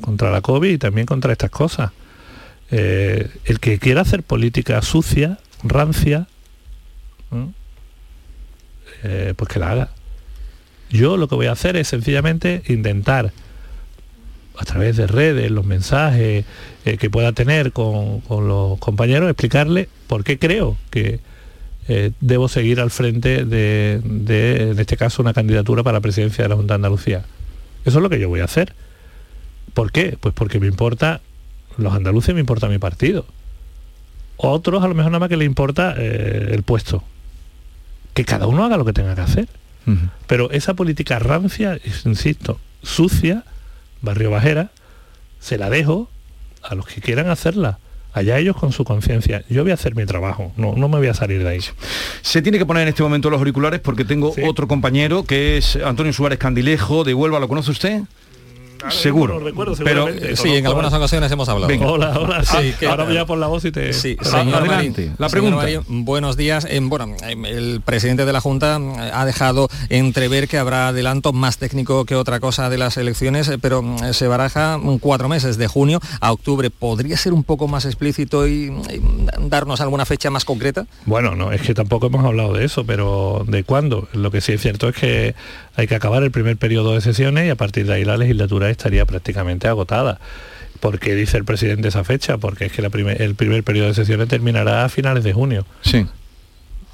[0.00, 1.90] contra la COVID y también contra estas cosas.
[2.70, 6.28] Eh, el que quiera hacer política sucia, rancia.
[9.02, 9.90] Eh, pues que la haga.
[10.90, 13.32] Yo lo que voy a hacer es sencillamente intentar,
[14.58, 16.44] a través de redes, los mensajes
[16.84, 21.20] eh, que pueda tener con, con los compañeros, explicarle por qué creo que
[21.86, 26.44] eh, debo seguir al frente de, de, en este caso, una candidatura para la presidencia
[26.44, 27.24] de la Junta de Andalucía.
[27.84, 28.74] Eso es lo que yo voy a hacer.
[29.74, 30.18] ¿Por qué?
[30.20, 31.20] Pues porque me importa
[31.76, 33.24] los andaluces, me importa mi partido.
[34.36, 37.04] Otros a lo mejor nada más que le importa eh, el puesto.
[38.12, 39.48] Que cada uno haga lo que tenga que hacer.
[40.26, 43.44] Pero esa política rancia, insisto, sucia,
[44.02, 44.70] barrio bajera,
[45.40, 46.08] se la dejo
[46.62, 47.78] a los que quieran hacerla.
[48.12, 49.44] Allá ellos con su conciencia.
[49.48, 51.60] Yo voy a hacer mi trabajo, no, no me voy a salir de ahí.
[52.22, 55.76] Se tiene que poner en este momento los auriculares porque tengo otro compañero que es
[55.76, 57.38] Antonio Suárez Candilejo de Huelva.
[57.38, 58.02] ¿Lo conoce usted?
[58.90, 59.38] Seguro.
[59.40, 60.36] recuerdo, pero seguramente.
[60.36, 61.68] Sí, en algunas ocasiones hemos hablado.
[61.68, 61.86] Venga.
[61.86, 62.74] Hola, hola, sí.
[62.78, 63.14] ¿qué Ahora tal?
[63.14, 63.92] ya por la voz y te...
[63.92, 65.56] Sí, señor adelante, Marín, la pregunta.
[65.56, 66.66] Marín, buenos días.
[66.68, 71.32] Eh, bueno, eh, el presidente de la Junta eh, ha dejado entrever que habrá adelanto
[71.32, 75.28] más técnico que otra cosa de las elecciones, eh, pero mm, se baraja mm, cuatro
[75.28, 76.70] meses de junio a octubre.
[76.70, 79.02] ¿Podría ser un poco más explícito y, y
[79.48, 80.86] darnos alguna fecha más concreta?
[81.06, 84.08] Bueno, no, es que tampoco hemos hablado de eso, pero ¿de cuándo?
[84.12, 85.34] Lo que sí es cierto es que
[85.78, 88.68] hay que acabar el primer periodo de sesiones y a partir de ahí la legislatura
[88.68, 90.18] estaría prácticamente agotada.
[90.80, 92.36] ¿Por qué dice el presidente esa fecha?
[92.36, 95.66] Porque es que el primer periodo de sesiones terminará a finales de junio.
[95.82, 96.04] Sí.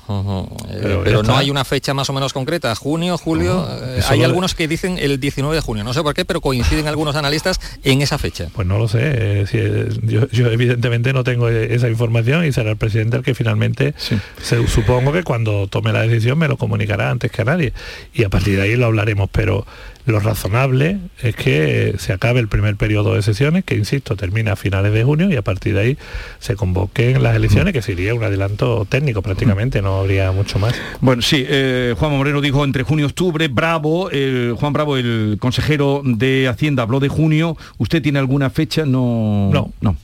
[0.09, 2.75] Eh, Pero no hay una fecha más o menos concreta.
[2.75, 3.67] Junio, julio.
[3.83, 5.85] eh, hay lo- algunos que dicen el 19 de junio.
[5.85, 8.49] No sé por qué, pero coinciden algunos analistas en esa fecha.
[8.55, 9.01] Pues no lo sé.
[9.03, 13.35] eh, si, yo, yo evidentemente no tengo esa información y será el presidente el que
[13.35, 13.95] finalmente,
[14.43, 17.73] se- supongo que cuando tome la decisión me lo comunicará antes que a nadie.
[18.13, 19.29] Y a partir de ahí lo hablaremos.
[19.33, 19.67] Pero
[20.07, 24.53] lo razonable es que eh, se acabe el primer periodo de sesiones, que insisto, termina
[24.53, 25.99] a finales de junio y a partir de ahí
[26.41, 30.75] se convoquen las elecciones, que sería un adelanto técnico prácticamente, no habría mucho más.
[31.01, 35.37] Bueno, sí, eh, Juan Moreno dijo entre junio y octubre, Bravo, el- Juan Bravo, el
[35.41, 37.57] consejero de Hacienda, habló de junio.
[37.79, 38.85] ¿Usted tiene alguna fecha?
[38.87, 39.51] No.
[39.53, 39.73] No.
[39.81, 39.97] No.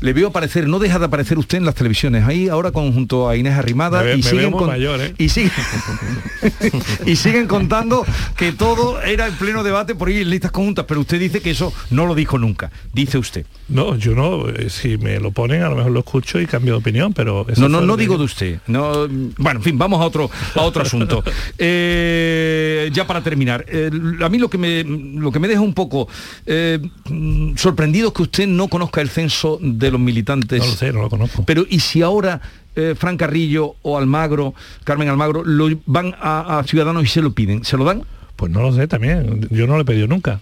[0.00, 3.28] Le veo aparecer, no deja de aparecer usted en las televisiones, ahí ahora con, junto
[3.28, 5.14] a Inés Arrimada Me y, me siguen con- mayor, ¿eh?
[5.16, 5.52] y, siguen,
[7.06, 8.04] y siguen contando
[8.36, 11.72] que todo era pleno debate por ir en listas conjuntas, pero usted dice que eso
[11.90, 13.46] no lo dijo nunca, dice usted.
[13.68, 16.74] No, yo no, eh, si me lo ponen a lo mejor lo escucho y cambio
[16.74, 17.46] de opinión, pero...
[17.56, 18.60] No, no, no digo de usted.
[18.66, 21.22] No, bueno, en fin, vamos a otro, a otro asunto.
[21.58, 23.90] Eh, ya para terminar, eh,
[24.22, 26.08] a mí lo que me, lo que me deja un poco
[26.44, 30.60] eh, mm, sorprendido es que usted no conozca el censo de los militantes.
[30.60, 31.44] No lo sé, no lo conozco.
[31.44, 32.40] Pero ¿y si ahora
[32.74, 37.32] eh, Fran Carrillo o Almagro, Carmen Almagro, lo van a, a Ciudadanos y se lo
[37.32, 37.64] piden?
[37.64, 38.04] ¿Se lo dan?
[38.36, 40.40] Pues no lo sé también, yo no lo he pedido nunca.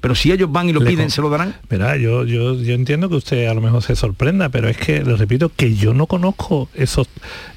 [0.00, 1.54] Pero si ellos van y lo Le piden, con- ¿se lo darán?
[1.70, 5.04] Verá, yo, yo, yo entiendo que usted a lo mejor se sorprenda, pero es que,
[5.04, 7.06] le repito, que yo no conozco esos,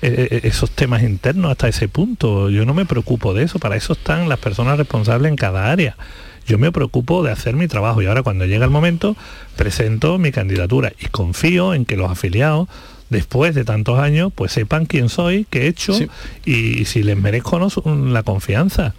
[0.03, 2.51] eh, eh, esos temas internos hasta ese punto.
[2.51, 5.97] Yo no me preocupo de eso, para eso están las personas responsables en cada área.
[6.45, 9.17] Yo me preocupo de hacer mi trabajo y ahora cuando llega el momento
[9.55, 12.69] presento mi candidatura y confío en que los afiliados
[13.09, 15.97] después de tantos años pues sepan quién soy, qué he hecho
[16.45, 17.69] y, si les merezco no
[18.11, 18.93] la confianza.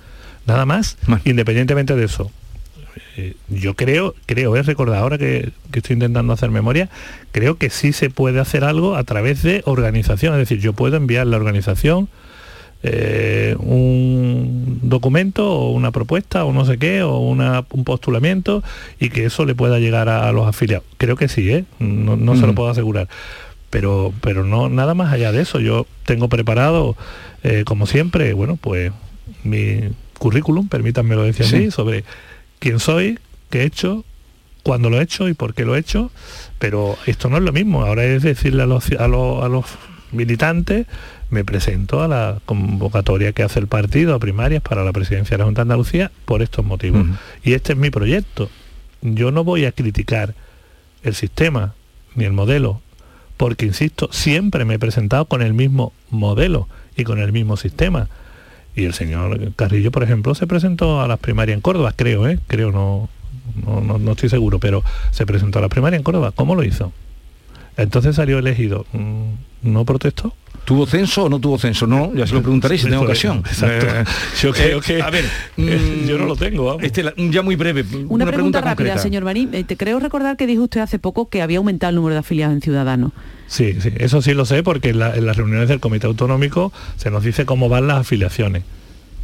[0.46, 2.30] Nada más, independientemente de eso
[3.16, 6.88] eh, yo creo, creo, es recordar ahora que, que estoy intentando hacer memoria,
[7.32, 10.96] creo que sí se puede hacer algo a través de organización, es decir, yo puedo
[10.96, 12.08] enviar la organización
[12.82, 18.62] eh, un documento o una propuesta o no sé qué, o una- un postulamiento
[19.00, 20.86] y que eso le pueda llegar a, a los afiliados.
[20.98, 21.64] Creo que sí, ¿eh?
[21.80, 23.08] no, no se lo puedo asegurar.
[23.70, 25.58] Pero, pero no nada más allá de eso.
[25.58, 26.96] Yo tengo preparado,
[27.42, 28.92] eh, como siempre, bueno, pues
[29.42, 29.80] mi
[30.18, 31.56] currículum, permítanmelo decir Sí.
[31.56, 32.04] así, sobre
[32.58, 33.18] quién soy,
[33.50, 34.04] qué he hecho,
[34.62, 36.10] cuándo lo he hecho y por qué lo he hecho,
[36.58, 37.84] pero esto no es lo mismo.
[37.84, 39.64] Ahora es decirle a los, a los, a los
[40.12, 40.86] militantes,
[41.30, 45.38] me presento a la convocatoria que hace el partido a primarias para la presidencia de
[45.38, 47.04] la Junta de Andalucía por estos motivos.
[47.44, 48.48] Y este es mi proyecto.
[49.02, 50.34] Yo no voy a criticar
[51.02, 51.74] el sistema
[52.14, 52.80] ni el modelo,
[53.36, 58.08] porque, insisto, siempre me he presentado con el mismo modelo y con el mismo sistema.
[58.76, 62.38] Y el señor Carrillo, por ejemplo, se presentó a las primarias en Córdoba, creo, ¿eh?
[62.46, 63.08] Creo, no,
[63.64, 66.30] no, no- no estoy seguro, pero se presentó a las primarias en Córdoba.
[66.34, 66.92] ¿Cómo lo hizo?
[67.78, 68.86] Entonces salió elegido.
[68.92, 69.32] Mm,
[69.66, 70.32] ¿No protestó?
[70.64, 71.86] ¿Tuvo censo o no tuvo censo?
[71.86, 73.38] No, ya se lo preguntaré si tengo ocasión.
[73.38, 73.86] Exacto.
[73.86, 74.04] Eh,
[74.42, 75.24] Yo creo eh, que- A ver,
[76.08, 76.82] yo no lo tengo, vamos.
[76.82, 77.84] Estela, ya muy breve.
[78.08, 78.98] Una, pregunta, rápida, concreta.
[78.98, 79.54] señor Marín.
[79.54, 82.18] Eh, te creo recordar que dijo usted hace poco que había aumentado el número de
[82.20, 83.12] afiliados en Ciudadanos.
[83.46, 86.72] Sí, sí, eso sí lo sé porque en, la- en las reuniones del Comité Autonómico
[86.96, 88.64] se nos dice cómo van las afiliaciones,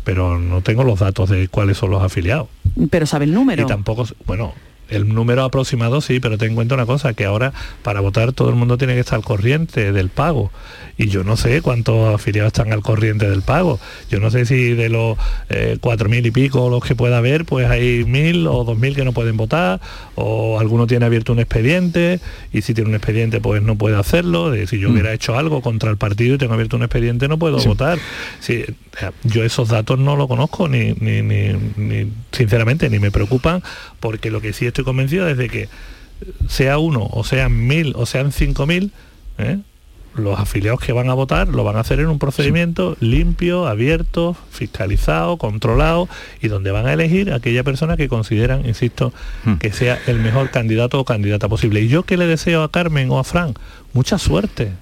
[0.04, 2.46] pero no tengo los datos de cuáles son los afiliados.
[2.90, 3.64] Pero sabe el número.
[3.64, 4.54] Y tampoco, bueno,
[4.94, 8.48] el número aproximado sí, pero ten en cuenta una cosa, que ahora para votar todo
[8.50, 10.50] el mundo tiene que estar al corriente del pago.
[10.98, 13.80] Y yo no sé cuántos afiliados están al corriente del pago.
[14.10, 15.16] Yo no sé si de los
[15.48, 18.94] eh, cuatro mil y pico los que pueda haber, pues hay mil o dos mil
[18.94, 19.80] que no pueden votar,
[20.14, 22.20] o alguno tiene abierto un expediente,
[22.52, 24.50] y si tiene un expediente pues no puede hacerlo.
[24.50, 24.92] De, si yo Mm.
[24.92, 27.98] hubiera hecho algo contra el partido y tengo abierto un expediente no puedo votar.
[28.40, 28.64] Sí,
[28.94, 33.10] o sea, yo esos datos no lo conozco ni, ni, ni- ni- sinceramente ni me
[33.10, 33.62] preocupan
[34.00, 35.68] porque lo que sí estoy convencido es de que
[36.48, 38.92] sea uno o sean mil o sean cinco mil
[39.38, 39.58] ¿eh?
[40.14, 44.36] los afiliados que van a votar lo van a hacer en un procedimiento limpio, abierto,
[44.50, 46.08] fiscalizado, controlado
[46.40, 49.12] y donde van a elegir a aquella persona que consideran, insisto,
[49.58, 51.80] que sea el mejor candidato o candidata posible.
[51.80, 53.54] Y yo que le deseo a Carmen o a Fran
[53.94, 54.72] mucha suerte,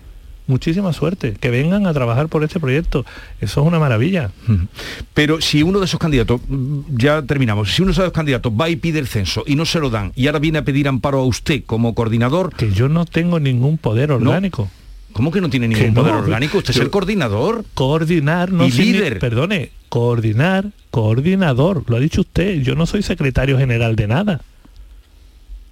[0.51, 3.07] muchísima suerte, que vengan a trabajar por este proyecto.
[3.41, 4.31] Eso es una maravilla.
[5.15, 8.69] Pero si uno de esos candidatos, mm, ya terminamos, si uno de esos candidatos va
[8.69, 11.21] y pide el censo y no se lo dan y ahora viene a pedir amparo
[11.21, 12.55] a usted como coordinador...
[12.55, 14.69] Que yo no tengo ningún poder orgánico.
[15.13, 16.59] ¿Cómo que no tiene ningún poder no, orgánico?
[16.59, 17.65] Usted yo- es el coordinador.
[17.75, 19.19] Coordinar no Y líder.
[19.19, 24.41] Perdone, coordinar, coordinador, lo ha dicho usted, yo no soy secretario general de nada.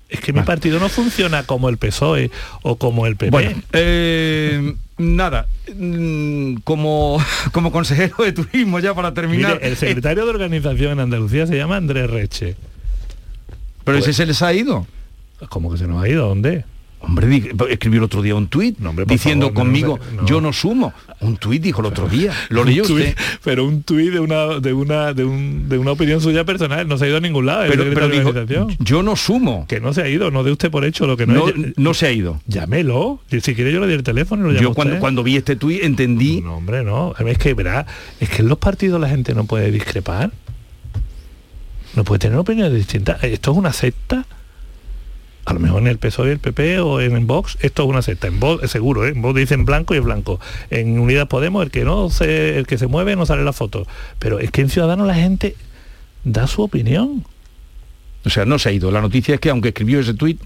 [0.08, 2.30] Es que mi partido no funciona como el PSOE E
[2.62, 3.30] o como el PP.
[3.30, 9.56] Bueno, eh, nada, mm, como, como consejero de turismo, ya para terminar...
[9.56, 12.56] Mire, el secretario de organización en Andalucía se llama Andrés Reche.
[13.84, 14.86] Pero ese se les ha ido.
[15.50, 16.28] ¿Cómo que se nos ha ido?
[16.28, 16.64] ¿Dónde?
[17.00, 18.76] Hombre, di- escribió el otro día un tuit
[19.06, 20.26] diciendo favor, conmigo, no, no.
[20.28, 20.92] yo no sumo.
[21.20, 22.32] Un tuit dijo el otro día.
[22.48, 23.16] Lo leyó tuit- usted.
[23.44, 26.98] pero un tuit de una de una de, un- de una opinión suya personal, no
[26.98, 27.64] se ha ido a ningún lado.
[27.68, 28.32] Pero, pero dijo,
[28.80, 29.64] yo no sumo.
[29.68, 31.54] Que no se ha ido, no de usted por hecho lo que no, No, es.
[31.76, 32.40] no se ha ido.
[32.46, 33.20] Llámelo.
[33.30, 35.00] Si quiere yo le doy el teléfono lo llamo Yo cuando, usted.
[35.00, 36.40] cuando vi este tuit entendí...
[36.40, 37.14] No, hombre, no.
[37.26, 37.86] Es que, verá,
[38.18, 40.32] es que en los partidos la gente no puede discrepar.
[41.94, 43.22] No puede tener opiniones distintas.
[43.24, 44.26] Esto es una secta.
[45.48, 48.26] A lo mejor en el PSOE el PP o en, Vox, esto es una secta.
[48.26, 49.12] En Vox, seguro, ¿eh?
[49.12, 50.38] en Vox dicen blanco y es blanco.
[50.68, 53.86] En Unidas Podemos, el que no se, el que se mueve no sale la foto.
[54.18, 55.56] Pero es que en Ciudadanos la gente
[56.22, 57.24] da su opinión.
[58.26, 58.90] O sea, no se ha ido.
[58.90, 60.38] La noticia es que aunque escribió ese tuit,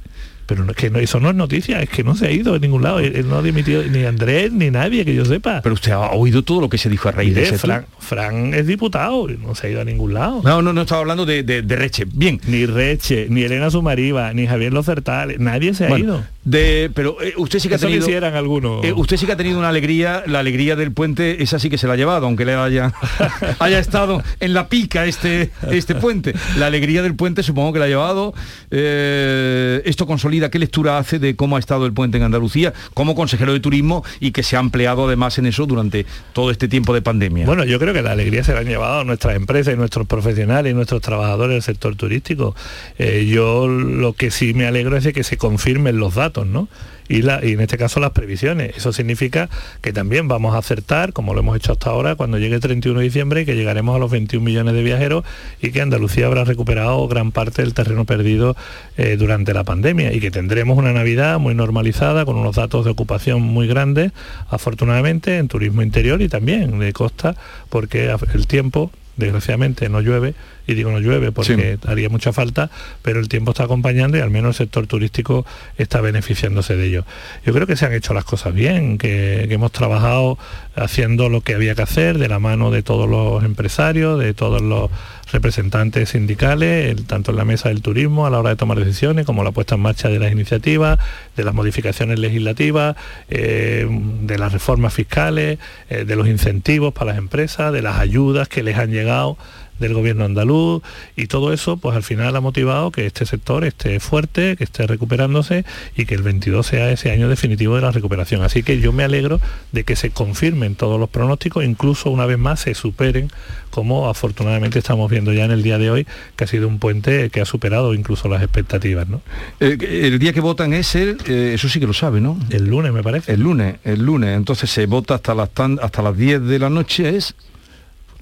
[0.47, 2.61] Pero no, que no, eso no es noticia, es que no se ha ido de
[2.61, 2.99] ningún lado.
[2.99, 5.61] Él, él no ha dimitido ni Andrés ni nadie que yo sepa.
[5.63, 7.59] pero usted ha oído todo lo que se dijo a raíz de ese.
[7.59, 10.41] Fran, Fran es diputado y no se ha ido a ningún lado.
[10.45, 12.05] No, no, no estaba hablando de, de, de Reche.
[12.13, 12.41] Bien.
[12.47, 16.25] Ni Reche, ni Elena Sumariva, ni Javier Locertal, nadie se ha Bueno, ido.
[16.45, 18.05] De, pero eh, usted sí que ha Eso tenido.
[18.05, 18.85] hicieran algunos.
[18.85, 21.79] eh, usted sí que ha tenido una alegría, la alegría del puente, esa sí que
[21.79, 22.93] se la ha llevado, aunque le haya,
[23.61, 26.35] haya estado en la pica este, este puente.
[26.59, 28.35] La alegría del puente supongo que la ha llevado.
[28.71, 33.15] Eh, esto consolida, ¿qué lectura hace de cómo ha estado el puente en Andalucía como
[33.15, 36.95] consejero de turismo y que se ha empleado además en eso durante todo este tiempo
[36.95, 37.47] de pandemia?
[37.47, 40.73] Bueno, yo creo que la alegría se la han llevado nuestras empresas y nuestros profesionales
[40.73, 42.55] y nuestros trabajadores del sector turístico.
[42.99, 46.69] Eh, yo lo que sí me alegro es de que se confirmen los datos, ¿no?
[47.09, 48.77] Y, la- y en este caso las previsiones.
[48.77, 49.49] Eso significa
[49.81, 52.99] que también vamos a acertar, como lo hemos hecho hasta ahora, cuando llegue el 31
[53.01, 55.25] de diciembre, que llegaremos a los 21 millones de viajeros
[55.61, 58.57] y que Andalucía habrá recuperado gran parte del terreno perdido
[58.97, 62.91] eh, durante la pandemia y que tendremos una Navidad muy normalizada, con unos datos de
[62.93, 64.13] ocupación muy grandes,
[64.49, 67.35] afortunadamente, en turismo interior y también de costa,
[67.69, 70.35] porque el tiempo desgraciadamente no llueve,
[70.67, 72.71] y digo no llueve porque haría mucha falta,
[73.03, 75.45] pero el tiempo está acompañando y al menos el sector turístico
[75.77, 77.05] está beneficiándose de ello.
[77.45, 80.39] Yo creo que se han hecho las cosas bien, que, que hemos trabajado
[80.75, 84.63] haciendo lo que había que hacer de la mano de todos los empresarios, de todos
[84.63, 84.91] los
[85.33, 89.43] representantes sindicales, tanto en la mesa del turismo a la hora de tomar decisiones, como
[89.43, 90.99] la puesta en marcha de las iniciativas,
[91.37, 92.97] de las modificaciones legislativas,
[93.31, 93.87] eh,
[94.23, 95.59] de las reformas fiscales,
[95.91, 99.37] eh, de los incentivos para las empresas, de las ayudas que les han llegado
[99.79, 100.83] del gobierno andaluz
[101.17, 104.87] y todo eso pues al final ha motivado que este sector esté fuerte, que esté
[104.87, 105.65] recuperándose
[105.97, 108.43] y que el 22 sea ese año definitivo de la recuperación.
[108.43, 109.41] Así que yo me alegro
[109.73, 113.31] de que se confirmen todos los pronósticos, incluso una vez más se superen,
[113.71, 116.07] como afortunadamente estamos viendo ya en el día de hoy,
[116.37, 119.09] que ha sido un puente que ha superado incluso las expectativas.
[119.09, 119.23] ¿no?
[119.61, 122.39] El día que votan es el, eh, eso sí que lo sabe, ¿no?
[122.51, 123.33] El lunes me parece.
[123.33, 124.37] El lunes, el lunes.
[124.37, 127.35] Entonces se vota hasta las tan- hasta las 10 de la noche es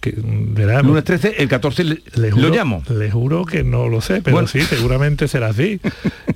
[0.00, 2.82] que verá, lunes 13, el 14 le- Le lo llamo.
[2.88, 4.48] Le juro que no lo sé, pero Bueno.
[4.48, 5.80] sí, seguramente será así.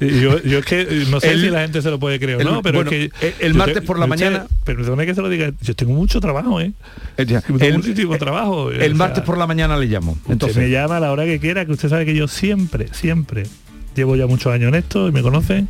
[0.00, 2.40] Yo, yo es que eh, no sé El- si la gente se lo puede creer
[2.40, 3.26] o no, pero bueno, es que...
[3.26, 6.20] el- el martes por la mañana- Pero perdone que se lo diga, yo tengo mucho
[6.20, 6.72] trabajo, ¿eh?
[7.16, 8.70] El, Tengo el- muchísimo trabajo.
[8.70, 10.12] el o sea, martes por la mañana le llamo.
[10.12, 12.88] Usted Entonces, me llama a la hora que quiera, que usted sabe que yo siempre,
[12.92, 13.44] siempre,
[13.96, 15.68] llevo ya muchos años en esto y me conocen,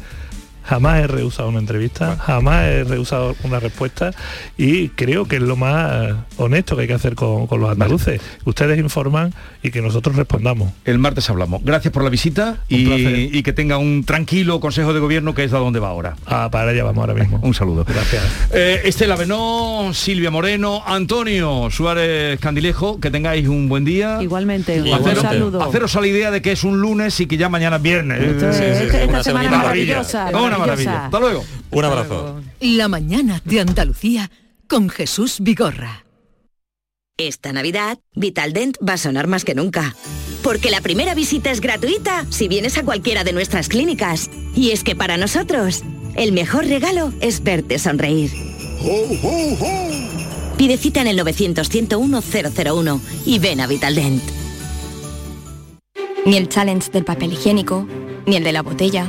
[0.64, 4.12] jamás he rehusado una entrevista, jamás he rehusado una respuesta
[4.56, 7.70] y creo que es lo más eh, honesto que hay que hacer con, con los
[7.70, 8.20] andaluces.
[8.44, 10.72] Ustedes informan y que nosotros respondamos.
[10.84, 11.62] el martes hablamos.
[11.64, 15.58] Gracias por la visita y, que tenga un tranquilo consejo de gobierno que es a
[15.58, 16.16] donde va ahora.
[16.26, 17.38] Ah, para allá vamos ahora mismo.
[17.42, 17.84] Un saludo.
[17.86, 18.22] Gracias.
[18.52, 24.18] Eh, Estela Benó, Silvia Moreno, Antonio Suárez Candilejo, que tengáis un buen día.
[24.22, 25.62] Igualmente, un Haceros, saludo.
[25.62, 28.20] haceros a la idea de que es un lunes y que ya mañana es viernes.
[28.22, 29.56] Esto es- Sí, sí, sí, esta una semana semanita.
[29.58, 31.04] maravillosa, Una maravilla.
[31.06, 31.44] Hasta luego.
[31.70, 32.40] Un abrazo.
[32.60, 34.30] La mañana de Andalucía
[34.68, 36.04] con Jesús Vigorra.
[37.16, 39.94] Esta Navidad, Vitaldent va a sonar más que nunca.
[40.42, 44.30] Porque la primera visita es gratuita si vienes a cualquiera de nuestras clínicas.
[44.54, 45.84] Y es que para nosotros,
[46.16, 48.32] el mejor regalo es verte sonreír.
[50.56, 54.22] Pide cita en el 900-101-001 y ven a Vitaldent.
[56.26, 57.86] Ni el challenge del papel higiénico,
[58.26, 59.08] ni el de la botella.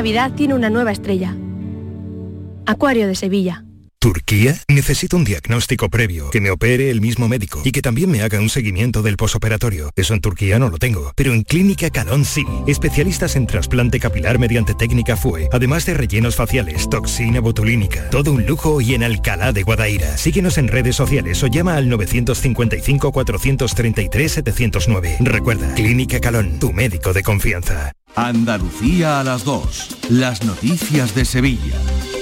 [0.00, 1.36] Navidad tiene una nueva estrella.
[2.64, 3.66] Acuario de Sevilla.
[4.02, 4.58] ¿Turquía?
[4.66, 8.40] Necesito un diagnóstico previo, que me opere el mismo médico y que también me haga
[8.40, 9.90] un seguimiento del posoperatorio.
[9.94, 12.42] Eso en Turquía no lo tengo, pero en Clínica Calón sí.
[12.66, 18.46] Especialistas en trasplante capilar mediante técnica FUE, además de rellenos faciales, toxina botulínica, todo un
[18.46, 20.16] lujo y en Alcalá de Guadaira.
[20.16, 25.16] Síguenos en redes sociales o llama al 955 433 709.
[25.20, 27.92] Recuerda, Clínica Calón, tu médico de confianza.
[28.16, 29.96] Andalucía a las 2.
[30.08, 31.76] Las noticias de Sevilla.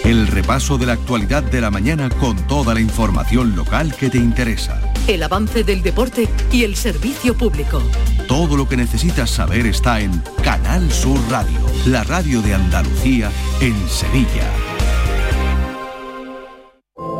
[0.08, 4.16] El repaso de la actualidad de la mañana con toda la información local que te
[4.16, 4.80] interesa.
[5.06, 7.82] El avance del deporte y el servicio público.
[8.26, 13.30] Todo lo que necesitas saber está en Canal Sur Radio, la radio de Andalucía
[13.60, 14.50] en Sevilla.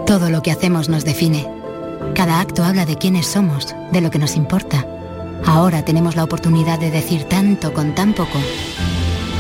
[0.07, 1.47] Todo lo que hacemos nos define.
[2.15, 4.87] Cada acto habla de quiénes somos, de lo que nos importa.
[5.45, 8.39] Ahora tenemos la oportunidad de decir tanto con tan poco.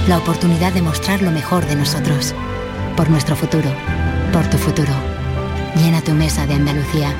[0.06, 2.34] La oportunidad de mostrar lo mejor de nosotros.
[2.98, 3.72] Por nuestro futuro.
[4.32, 4.92] Por tu futuro.
[5.76, 7.14] Llena tu mesa de Andalucía.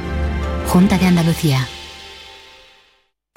[0.67, 1.69] Junta de Andalucía.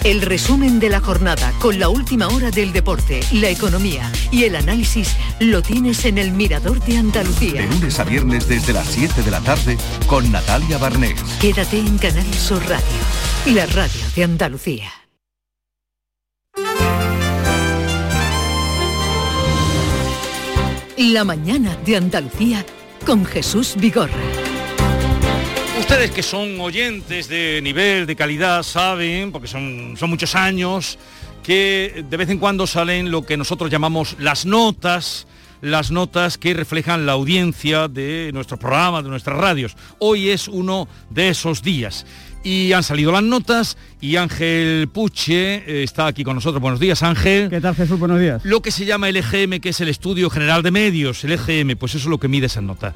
[0.02, 4.56] El resumen de la jornada con la última hora del deporte, la economía y el
[4.56, 7.62] análisis lo tienes en el Mirador de Andalucía.
[7.62, 9.78] De lunes a viernes desde las 7 de la tarde
[10.08, 11.22] con Natalia Barnés.
[11.40, 15.01] Quédate en Canal Sur Radio, la radio de Andalucía.
[20.98, 22.66] La mañana de Andalucía
[23.06, 24.12] con Jesús Vigorra.
[25.80, 30.98] Ustedes que son oyentes de nivel, de calidad, saben, porque son, son muchos años,
[31.42, 35.26] que de vez en cuando salen lo que nosotros llamamos las notas,
[35.62, 39.74] las notas que reflejan la audiencia de nuestros programas, de nuestras radios.
[39.98, 42.04] Hoy es uno de esos días.
[42.44, 46.60] Y han salido las notas y Ángel Puche eh, está aquí con nosotros.
[46.60, 47.48] Buenos días, Ángel.
[47.48, 48.00] ¿Qué tal, Jesús?
[48.00, 48.44] Buenos días.
[48.44, 51.76] Lo que se llama el EGM, que es el Estudio General de Medios, el EGM,
[51.78, 52.94] pues eso es lo que mide esa nota.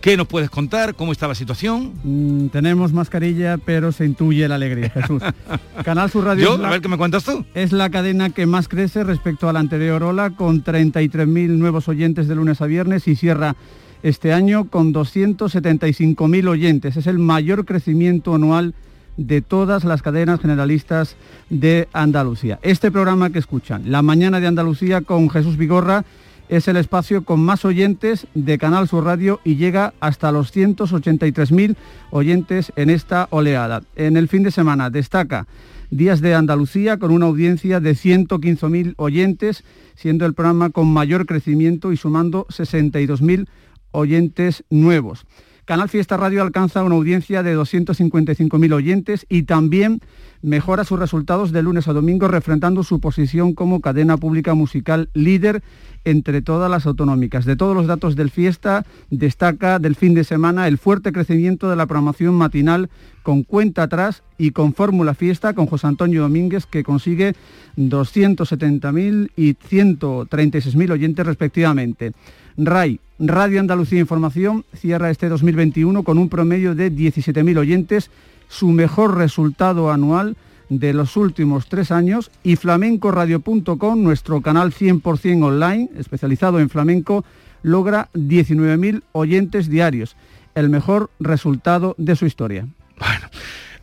[0.00, 0.94] ¿Qué nos puedes contar?
[0.94, 1.94] ¿Cómo está la situación?
[2.04, 5.22] Mm, tenemos mascarilla, pero se intuye la alegría, Jesús.
[5.84, 6.44] Canal Sur Radio.
[6.44, 6.58] ¿Yo?
[6.58, 7.44] la- A ver, ¿qué me cuentas tú?
[7.54, 11.26] Es la cadena que más crece respecto a la anterior ola, con 33.000
[11.56, 13.56] nuevos oyentes de lunes a viernes y cierra
[14.04, 16.96] este año con 275.000 oyentes.
[16.98, 18.74] Es el mayor crecimiento anual
[19.16, 21.16] de todas las cadenas generalistas
[21.48, 22.58] de Andalucía.
[22.62, 26.04] Este programa que escuchan, La Mañana de Andalucía con Jesús Vigorra,
[26.50, 31.74] es el espacio con más oyentes de Canal Sur Radio y llega hasta los 183.000
[32.10, 33.82] oyentes en esta oleada.
[33.96, 35.46] En el fin de semana destaca
[35.90, 41.92] Días de Andalucía con una audiencia de 115.000 oyentes, siendo el programa con mayor crecimiento
[41.92, 43.46] y sumando 62.000
[43.94, 45.24] oyentes nuevos.
[45.64, 50.02] Canal Fiesta Radio alcanza una audiencia de 255.000 oyentes y también
[50.42, 55.62] mejora sus resultados de lunes a domingo, refrendando su posición como cadena pública musical líder
[56.04, 57.46] entre todas las autonómicas.
[57.46, 61.76] De todos los datos del Fiesta, destaca del fin de semana el fuerte crecimiento de
[61.76, 62.90] la programación matinal
[63.22, 67.34] con cuenta atrás y con Fórmula Fiesta con José Antonio Domínguez, que consigue
[67.78, 72.12] 270.000 y 136.000 oyentes respectivamente.
[72.56, 78.10] RAI, Radio Andalucía Información, cierra este 2021 con un promedio de 17.000 oyentes,
[78.48, 80.36] su mejor resultado anual
[80.68, 87.24] de los últimos tres años y flamencoradio.com, nuestro canal 100% online, especializado en flamenco,
[87.62, 90.16] logra 19.000 oyentes diarios,
[90.54, 92.66] el mejor resultado de su historia.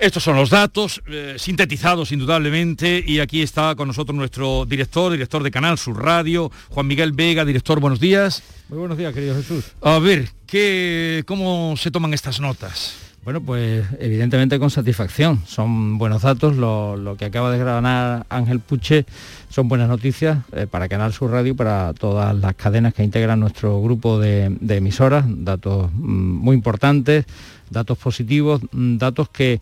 [0.02, 5.44] Estos son los datos, eh, sintetizados indudablemente, y aquí está con nosotros nuestro director, director
[5.44, 8.42] de Canal Sur Radio, Juan Miguel Vega, director, buenos días.
[8.70, 9.64] Muy buenos días, querido Jesús.
[9.80, 12.96] A ver, ¿qué, ¿cómo se toman estas notas?
[13.24, 15.44] Bueno, pues evidentemente con satisfacción.
[15.46, 16.56] Son buenos datos.
[16.56, 19.06] Lo, lo que acaba de grabar Ángel Puche
[19.50, 23.40] son buenas noticias eh, para Canal Sur Radio y para todas las cadenas que integran
[23.40, 25.26] nuestro grupo de, de emisoras.
[25.28, 27.26] Datos mm, muy importantes,
[27.72, 29.60] datos positivos, mm, datos que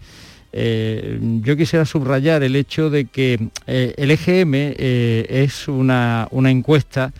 [0.52, 6.50] eh, yo quisiera subrayar el hecho de que eh, el EGM eh, es una, una
[6.50, 7.14] encuesta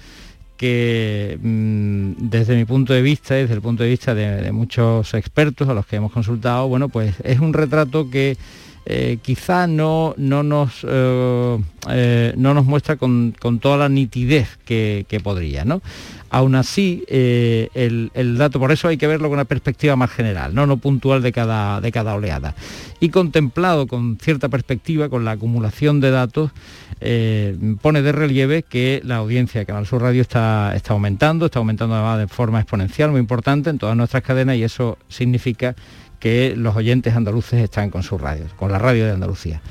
[0.58, 5.14] que mm, desde mi punto de vista, desde el punto de vista de, de muchos
[5.14, 8.36] expertos a los que hemos consultado, bueno, pues es un retrato que
[8.92, 11.58] eh, quizá no, no, nos, eh,
[11.90, 15.84] eh, no nos muestra con, con toda la nitidez que, que podría, ¿no?
[16.32, 20.10] Aún así, eh, el, el dato, por eso hay que verlo con una perspectiva más
[20.10, 22.56] general, no, no puntual de cada, de cada oleada.
[23.00, 26.52] Y contemplado con cierta perspectiva, con la acumulación de datos,
[27.82, 31.96] pone de relieve que la audiencia de Canal Sur Radio está, está aumentando, está aumentando
[31.96, 35.76] además de forma exponencial, muy importante en todas nuestras cadenas y eso significa
[36.20, 39.62] que los oyentes andaluces están con sus radios, con la radio de Andalucía.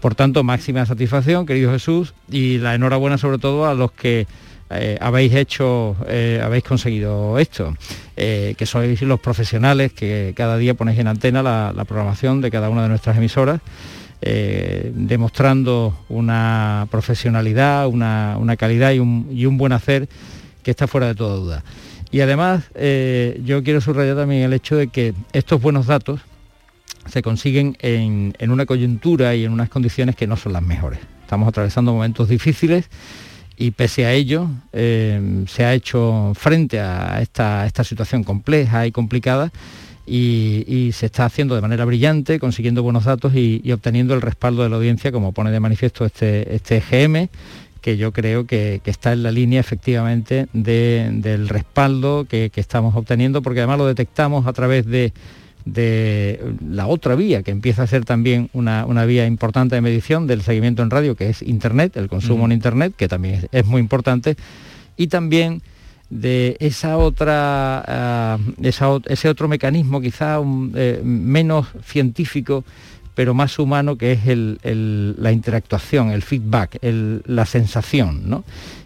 [0.00, 4.26] Por tanto, máxima satisfacción, querido Jesús, y la enhorabuena sobre todo a los que
[4.70, 7.74] eh, habéis hecho, eh, habéis conseguido esto,
[8.14, 12.82] que sois los profesionales que cada día ponéis en antena la, programación de cada una
[12.82, 13.60] de nuestras emisoras.
[14.20, 20.08] demostrando una profesionalidad, una, calidad y un, buen hacer
[20.62, 21.64] que está fuera de toda duda.
[22.14, 22.62] Y además
[23.44, 26.20] yo quiero subrayar también el hecho de que estos buenos datos
[27.10, 31.00] se consiguen en, una coyuntura y en unas condiciones que no son las mejores.
[31.22, 32.88] Estamos atravesando momentos difíciles
[33.56, 39.50] y pese a ello eh, se ha hecho frente a esta, situación compleja y complicada
[40.06, 44.68] y, se está haciendo de manera brillante, consiguiendo buenos datos y, obteniendo el respaldo de
[44.68, 47.28] la audiencia, como pone de manifiesto este, este EGM,
[47.84, 53.60] que yo creo que, está en la línea efectivamente del respaldo que estamos obteniendo, porque
[53.60, 55.12] además lo detectamos a través de
[55.64, 60.42] de la otra vía, que empieza a ser también una, vía importante de medición del
[60.42, 64.36] seguimiento en radio, que es Internet, el consumo en Internet, que también es, muy importante,
[64.96, 65.62] y también
[66.10, 70.38] de esa otra, ah, ese otro mecanismo quizá
[70.74, 72.64] eh, menos científico,
[73.14, 78.28] pero más humano, que es la interactuación, el feedback, la sensación.
[78.28, 78.44] ¿no?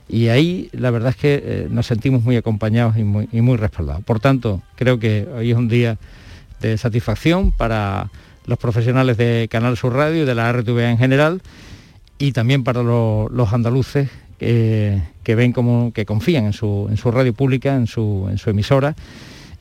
[0.09, 4.05] Y ahí la verdad es que eh, nos sentimos muy acompañados y muy, respaldados.
[4.05, 5.99] Por tanto, creo que hoy es un día
[6.61, 8.11] de satisfacción para
[8.47, 11.43] los profesionales de Canal Sur Radio y de la RTV en general
[12.19, 14.09] y también para los andaluces
[14.39, 18.95] que ven como que confían en su, radio pública, en su, en su emisora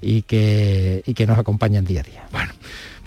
[0.02, 2.24] y que, y que nos acompañan día a día.
[2.32, 2.54] Bueno,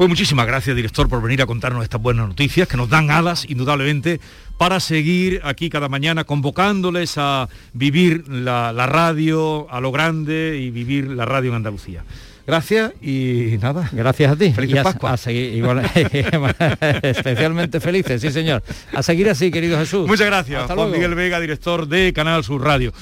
[0.01, 3.45] pues muchísimas gracias, director, por venir a contarnos estas buenas noticias que nos dan alas,
[3.47, 4.19] indudablemente,
[4.57, 11.07] para seguir aquí cada mañana convocándoles a vivir la radio a lo grande y vivir
[11.09, 12.03] la radio en Andalucía.
[12.47, 13.91] Gracias y nada.
[13.93, 14.55] Gracias a ti.
[14.55, 15.13] Feliz Pascua.
[15.13, 15.63] A seguir,
[17.03, 18.63] especialmente felices, sí señor.
[18.95, 20.09] A seguir así, querido Jesús.
[20.09, 22.95] Muchas gracias, Juan Miguel Vega, director de Canal Sur Radio.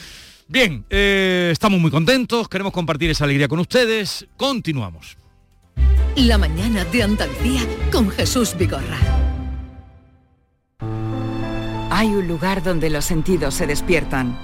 [0.48, 4.26] Bien, eh, estamos muy contentos, queremos compartir esa alegría con ustedes.
[4.36, 5.16] Continuamos.
[6.16, 7.62] La mañana de Andalucía
[7.92, 8.98] con Jesús Vigorra.
[11.90, 14.38] Hay un lugar donde los sentidos se despiertan.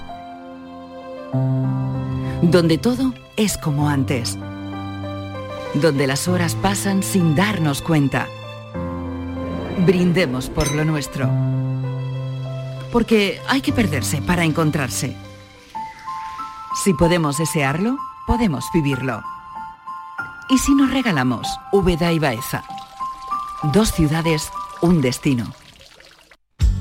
[2.41, 4.37] Donde todo es como antes
[5.81, 8.27] donde las horas pasan sin darnos cuenta.
[9.85, 11.29] Brindemos por lo nuestro.
[12.91, 15.15] Porque hay que perderse para encontrarse.
[16.83, 19.21] Si podemos desearlo, podemos vivirlo.
[20.47, 22.63] ¿Y si nos regalamos Úbeda y Baeza?
[23.73, 25.45] Dos ciudades, un destino.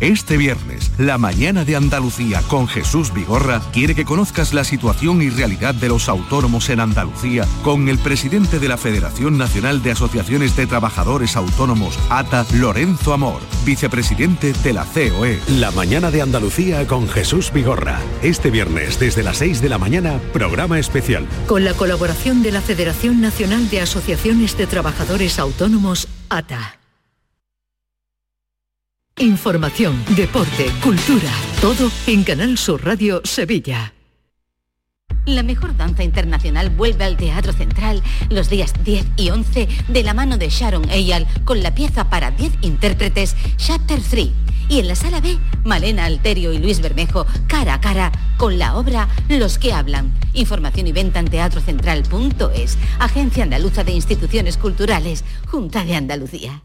[0.04, 5.30] Este viernes, la mañana de Andalucía con Jesús Vigorra quiere que conozcas la situación y
[5.30, 10.56] realidad de los autónomos en Andalucía con el presidente de la Federación Nacional de Asociaciones
[10.56, 15.40] de Trabajadores Autónomos, ATA, Lorenzo Amor, vicepresidente de la COE.
[15.48, 17.98] La mañana de Andalucía con Jesús Vigorra.
[18.22, 21.26] Este viernes, desde las 6 de la mañana, programa especial.
[21.46, 26.83] Con la colaboración de la Federación Nacional de Asociaciones de Trabajadores Autónomos, ATA.
[29.20, 33.94] Información, deporte, cultura, todo en Canal Sur Radio Sevilla.
[35.24, 40.14] La mejor danza internacional vuelve al Teatro Central los días 10 y 11 de la
[40.14, 44.30] mano de Sharon Eyal con la pieza para 10 intérpretes Chapter 3.
[44.68, 48.76] Y en la sala B, Malena Alterio y Luis Bermejo cara a cara con la
[48.76, 50.12] obra Los que hablan.
[50.32, 56.64] Información y venta en teatrocentral.es, Agencia Andaluza de Instituciones Culturales, Junta de Andalucía.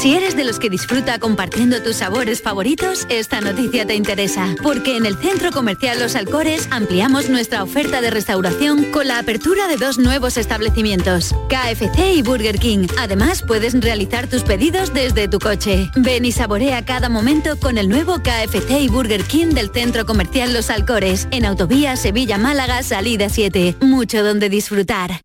[0.00, 4.96] Si eres de los que disfruta compartiendo tus sabores favoritos, esta noticia te interesa, porque
[4.96, 9.76] en el Centro Comercial Los Alcores ampliamos nuestra oferta de restauración con la apertura de
[9.76, 12.86] dos nuevos establecimientos, KFC y Burger King.
[12.98, 15.90] Además, puedes realizar tus pedidos desde tu coche.
[15.96, 20.54] Ven y saborea cada momento con el nuevo KFC y Burger King del Centro Comercial
[20.54, 23.76] Los Alcores, en Autovía Sevilla-Málaga, salida 7.
[23.82, 25.20] Mucho donde disfrutar.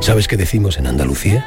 [0.00, 1.46] ¿Sabes qué decimos en Andalucía?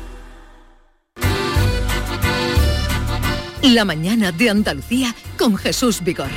[3.63, 6.31] La mañana de Andalucía con Jesús Vigorra.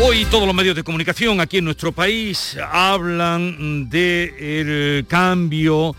[0.00, 5.96] Hoy todos los medios de comunicación aquí en nuestro país hablan del cambio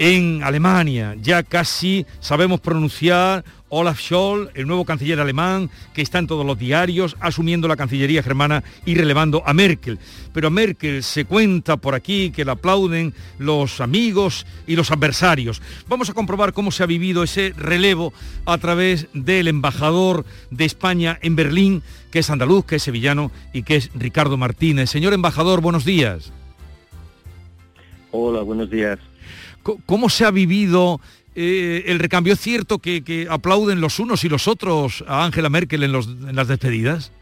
[0.00, 1.14] en Alemania.
[1.20, 6.58] Ya casi sabemos pronunciar Olaf Scholz, el nuevo canciller alemán, que está en todos los
[6.58, 9.98] diarios, asumiendo la Cancillería germana y relevando a Merkel.
[10.32, 15.60] Pero a Merkel se cuenta por aquí que la aplauden los amigos y los adversarios.
[15.86, 18.14] Vamos a comprobar cómo se ha vivido ese relevo
[18.46, 23.64] a través del embajador de España en Berlín, que es andaluz, que es sevillano y
[23.64, 24.88] que es Ricardo Martínez.
[24.88, 26.32] Señor embajador, buenos días.
[28.12, 28.98] Hola, buenos días.
[29.62, 31.00] ¿Cómo se ha vivido
[31.34, 32.32] eh, el recambio?
[32.32, 37.12] ¿Es cierto que, aplauden los unos y los otros a Angela Merkel en, las despedidas?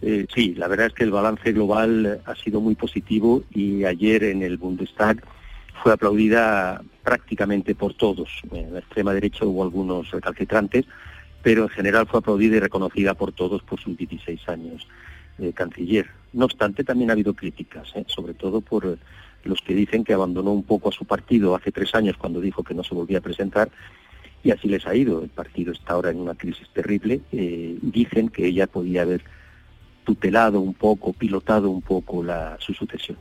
[0.00, 4.22] Eh, sí, la verdad es que el balance global ha sido muy positivo y ayer
[4.24, 5.24] en el Bundestag
[5.82, 8.28] fue aplaudida prácticamente por todos.
[8.52, 10.86] En la extrema derecha hubo algunos recalcitrantes,
[11.42, 14.86] pero en general fue aplaudida y reconocida por todos por sus 16 años
[15.38, 16.10] de canciller.
[16.32, 18.04] No obstante, también ha habido críticas, ¿eh?
[18.08, 18.98] sobre todo por
[19.48, 22.62] los que dicen que abandonó un poco a su partido hace tres años cuando dijo
[22.62, 23.70] que no se volvía a presentar
[24.42, 25.22] y así les ha ido.
[25.22, 27.20] El partido está ahora en una crisis terrible.
[27.32, 29.22] Eh, dicen que ella podía haber
[30.04, 33.18] tutelado un poco, pilotado un poco la, su sucesión.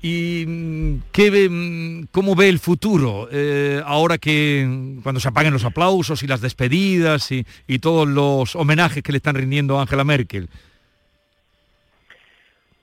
[0.00, 5.64] ¿Y mm, qué mm, cómo ve el futuro eh, ahora que cuando se apaguen los
[5.64, 10.04] aplausos y las despedidas y, y todos los homenajes que le están rindiendo a Angela
[10.04, 10.48] Merkel?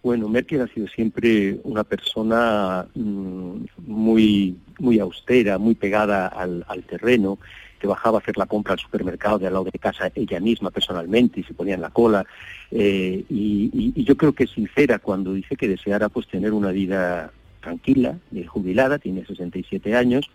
[0.05, 3.55] Bueno, Merkel ha sido siempre una persona mm,
[3.87, 7.39] muy, muy austera, muy pegada al, terreno,
[7.79, 10.69] que bajaba a hacer la compra al supermercado de al lado de casa ella misma
[10.69, 12.23] personalmente y se ponía en la cola.
[12.69, 17.31] Eh, y, yo creo que es sincera cuando dice que deseara pues tener una vida
[17.59, 20.29] tranquila, jubilada, tiene 67 años,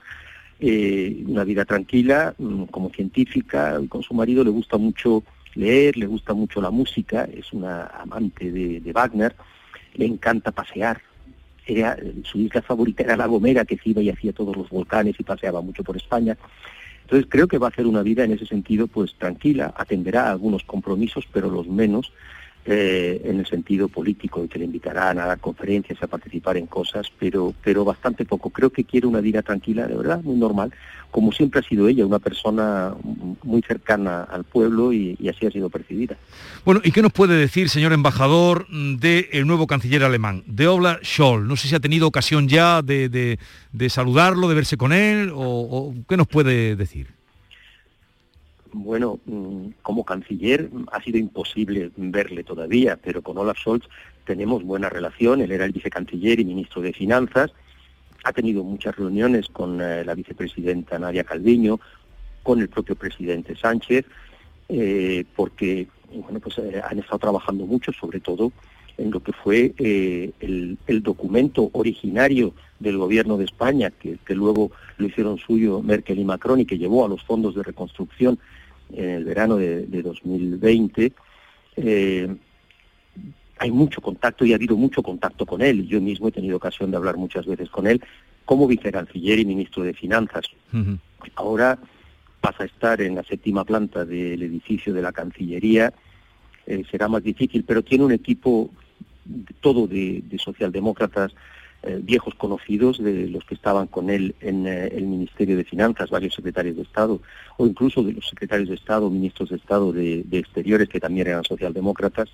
[0.58, 5.22] eh, una vida tranquila mm, como científica y con su marido le gusta mucho
[5.54, 9.36] leer, le gusta mucho la música, es una amante de Wagner
[9.94, 11.00] le encanta pasear.
[11.66, 15.22] Era, su isla favorita era La Gomera, que iba y hacía todos los volcanes y
[15.22, 16.36] paseaba mucho por España.
[17.02, 20.64] Entonces creo que va a hacer una vida en ese sentido pues tranquila, atenderá algunos
[20.64, 22.12] compromisos, pero los menos
[22.72, 26.68] eh, en el sentido político, y que le invitarán a dar conferencias, a participar en
[26.68, 28.50] cosas, pero, pero bastante poco.
[28.50, 30.72] Creo que quiere una vida tranquila, de verdad, muy normal,
[31.10, 32.94] como siempre ha sido ella, una persona
[33.42, 36.16] muy cercana al pueblo y, así ha sido percibida.
[36.64, 41.48] Bueno, ¿y qué nos puede decir, señor embajador, del nuevo canciller alemán, de Olaf Scholz?
[41.48, 43.36] No sé si ha tenido ocasión ya de,
[43.88, 47.19] saludarlo, de verse con él, o qué nos puede decir
[48.72, 53.84] bueno, mm, como canciller ha sido imposible verle todavía, pero con Olaf Scholz
[54.24, 55.40] tenemos buena relación.
[55.40, 57.52] Él era el vicecanciller y ministro de Finanzas.
[58.24, 61.80] Ha tenido muchas reuniones con eh, la vicepresidenta Nadia Calviño,
[62.42, 64.04] con el propio presidente Sánchez,
[64.68, 68.52] eh, porque bueno, pues, eh, han estado trabajando mucho, sobre todo
[68.98, 75.06] en lo que fue el, documento originario del gobierno de España, que, que, luego lo
[75.06, 78.38] hicieron suyo Merkel y Macron y que llevó a los fondos de reconstrucción
[78.92, 81.12] en el verano de, 2020,
[81.76, 82.36] eh,
[83.58, 85.86] hay mucho contacto y ha habido mucho contacto con él.
[85.86, 88.02] Yo mismo he tenido ocasión de hablar muchas veces con él
[88.44, 90.46] como vicecanciller y ministro de Finanzas.
[91.36, 91.78] Ahora
[92.40, 95.92] pasa a estar en la séptima planta del edificio de la Cancillería.
[96.66, 98.70] Eh, será más difícil, pero tiene un equipo
[99.60, 101.32] todo de socialdemócratas
[101.82, 106.10] eh, viejos conocidos de los que estaban con él en eh, el Ministerio de Finanzas,
[106.10, 107.22] varios secretarios de Estado,
[107.56, 111.42] o incluso de los secretarios de Estado, ministros de Estado de, Exteriores, que también eran
[111.42, 112.28] socialdemócratas.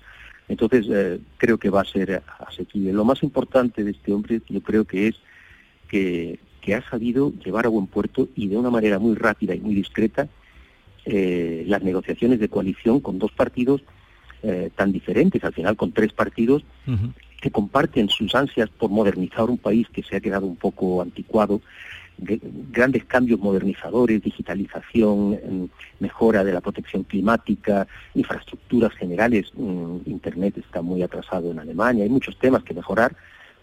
[0.49, 2.91] Entonces, eh, creo que va a ser asequible.
[2.91, 5.15] Lo más importante de este hombre, yo creo que es
[5.87, 9.61] que, que ha sabido llevar a buen puerto y de una manera muy rápida y
[9.61, 10.27] muy discreta
[11.05, 13.81] las negociaciones de coalición con dos partidos
[14.75, 16.65] tan diferentes, al final con tres partidos
[17.41, 21.61] que comparten sus ansias por modernizar un país que se ha quedado un poco anticuado,
[22.19, 25.69] grandes cambios modernizadores, digitalización,
[25.99, 32.09] mejora de la protección climática, infraestructuras generales, mm, Internet está muy atrasado en Alemania, hay
[32.09, 33.15] muchos temas que mejorar,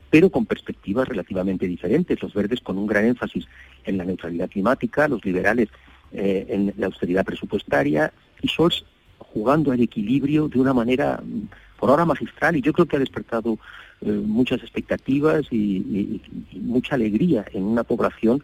[0.09, 3.47] pero con perspectivas relativamente diferentes, los verdes con un gran énfasis
[3.85, 5.69] en la neutralidad climática, los liberales
[6.13, 8.85] eh, en la austeridad presupuestaria y Scholz
[9.19, 11.49] jugando al equilibrio de una manera mm,
[11.85, 13.59] por ahora magistral y yo creo que ha despertado
[14.01, 16.19] eh, muchas expectativas y,
[16.55, 18.43] mucha alegría en una población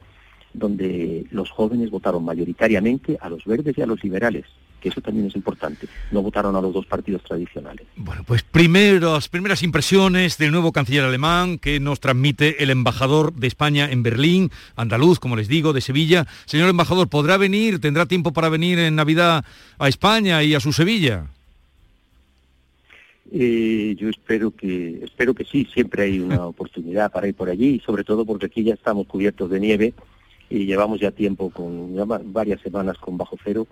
[0.53, 4.45] donde los jóvenes votaron mayoritariamente a los verdes y a los liberales.
[4.78, 5.88] que eso también es importante.
[6.11, 7.86] No votaron a los dos partidos tradicionales.
[7.97, 13.47] Bueno, pues primeros, primeras impresiones del nuevo canciller alemán que nos transmite el embajador de
[13.47, 16.26] España en Berlín, andaluz, como les digo, de Sevilla.
[16.45, 19.47] Señor embajador, ¿podrá venir, tendrá tiempo para venir en Navidad
[19.78, 21.30] a España y a su Sevilla?
[23.32, 27.80] Eh, yo espero que espero que sí, siempre hay una oportunidad para ir por allí,
[27.84, 29.94] sobre todo porque aquí ya estamos cubiertos de nieve
[30.48, 31.94] y llevamos ya tiempo con
[32.32, 33.68] varias semanas con bajo cero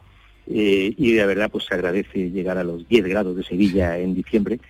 [0.47, 4.15] eh, y de verdad pues se agradece llegar a los 10 grados de Sevilla en
[4.15, 4.61] diciembre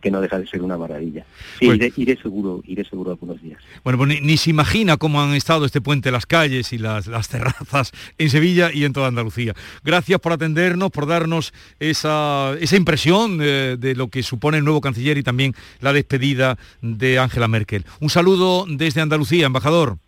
[0.00, 1.24] que, no deja de ser una maravilla.
[1.58, 3.62] Sí, pues iré, seguro, iré seguro algunos días.
[3.84, 7.92] Bueno, pues ni, se imagina cómo han estado este puente las calles y las, terrazas
[8.16, 9.54] en Sevilla y en toda Andalucía.
[9.84, 14.80] Gracias por atendernos, por darnos esa, esa impresión de, de lo que supone el nuevo
[14.80, 17.84] canciller y también la despedida de Angela Merkel.
[18.00, 19.98] Un saludo desde Andalucía, embajador.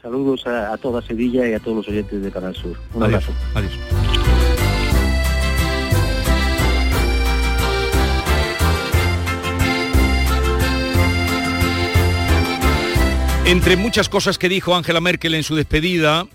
[0.00, 2.76] Saludos a, toda Sevilla y a todos los oyentes de Canal Sur.
[2.92, 3.30] Un abrazo.
[3.54, 3.78] Adiós.
[13.44, 16.26] Entre muchas cosas que dijo Angela Merkel en su despedida,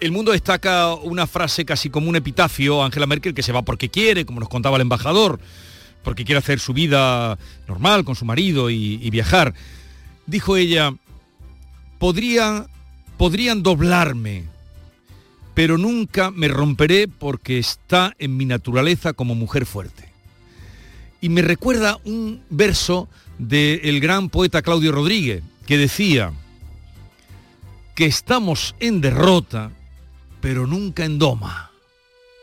[0.00, 3.88] el mundo destaca una frase casi como un epitafio, Angela Merkel, que se va porque
[3.88, 5.40] quiere, como nos contaba el embajador,
[6.02, 9.54] porque quiere hacer su vida normal con su marido y viajar.
[10.26, 10.94] Dijo ella,
[11.98, 12.66] podrían,
[13.16, 14.44] podrían doblarme,
[15.54, 20.08] pero nunca me romperé porque está en mi naturaleza como mujer fuerte.
[21.20, 23.08] Y me recuerda un verso
[23.38, 26.32] del gran poeta Claudio Rodríguez, que decía
[27.94, 29.70] que estamos en derrota,
[30.40, 31.70] pero nunca en doma.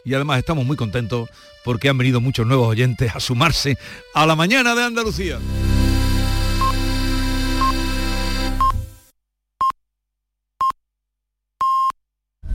[0.04, 1.28] Y además estamos muy contentos
[1.64, 3.80] porque han venido muchos nuevos oyentes a sumarse
[4.14, 5.40] a la mañana de Andalucía.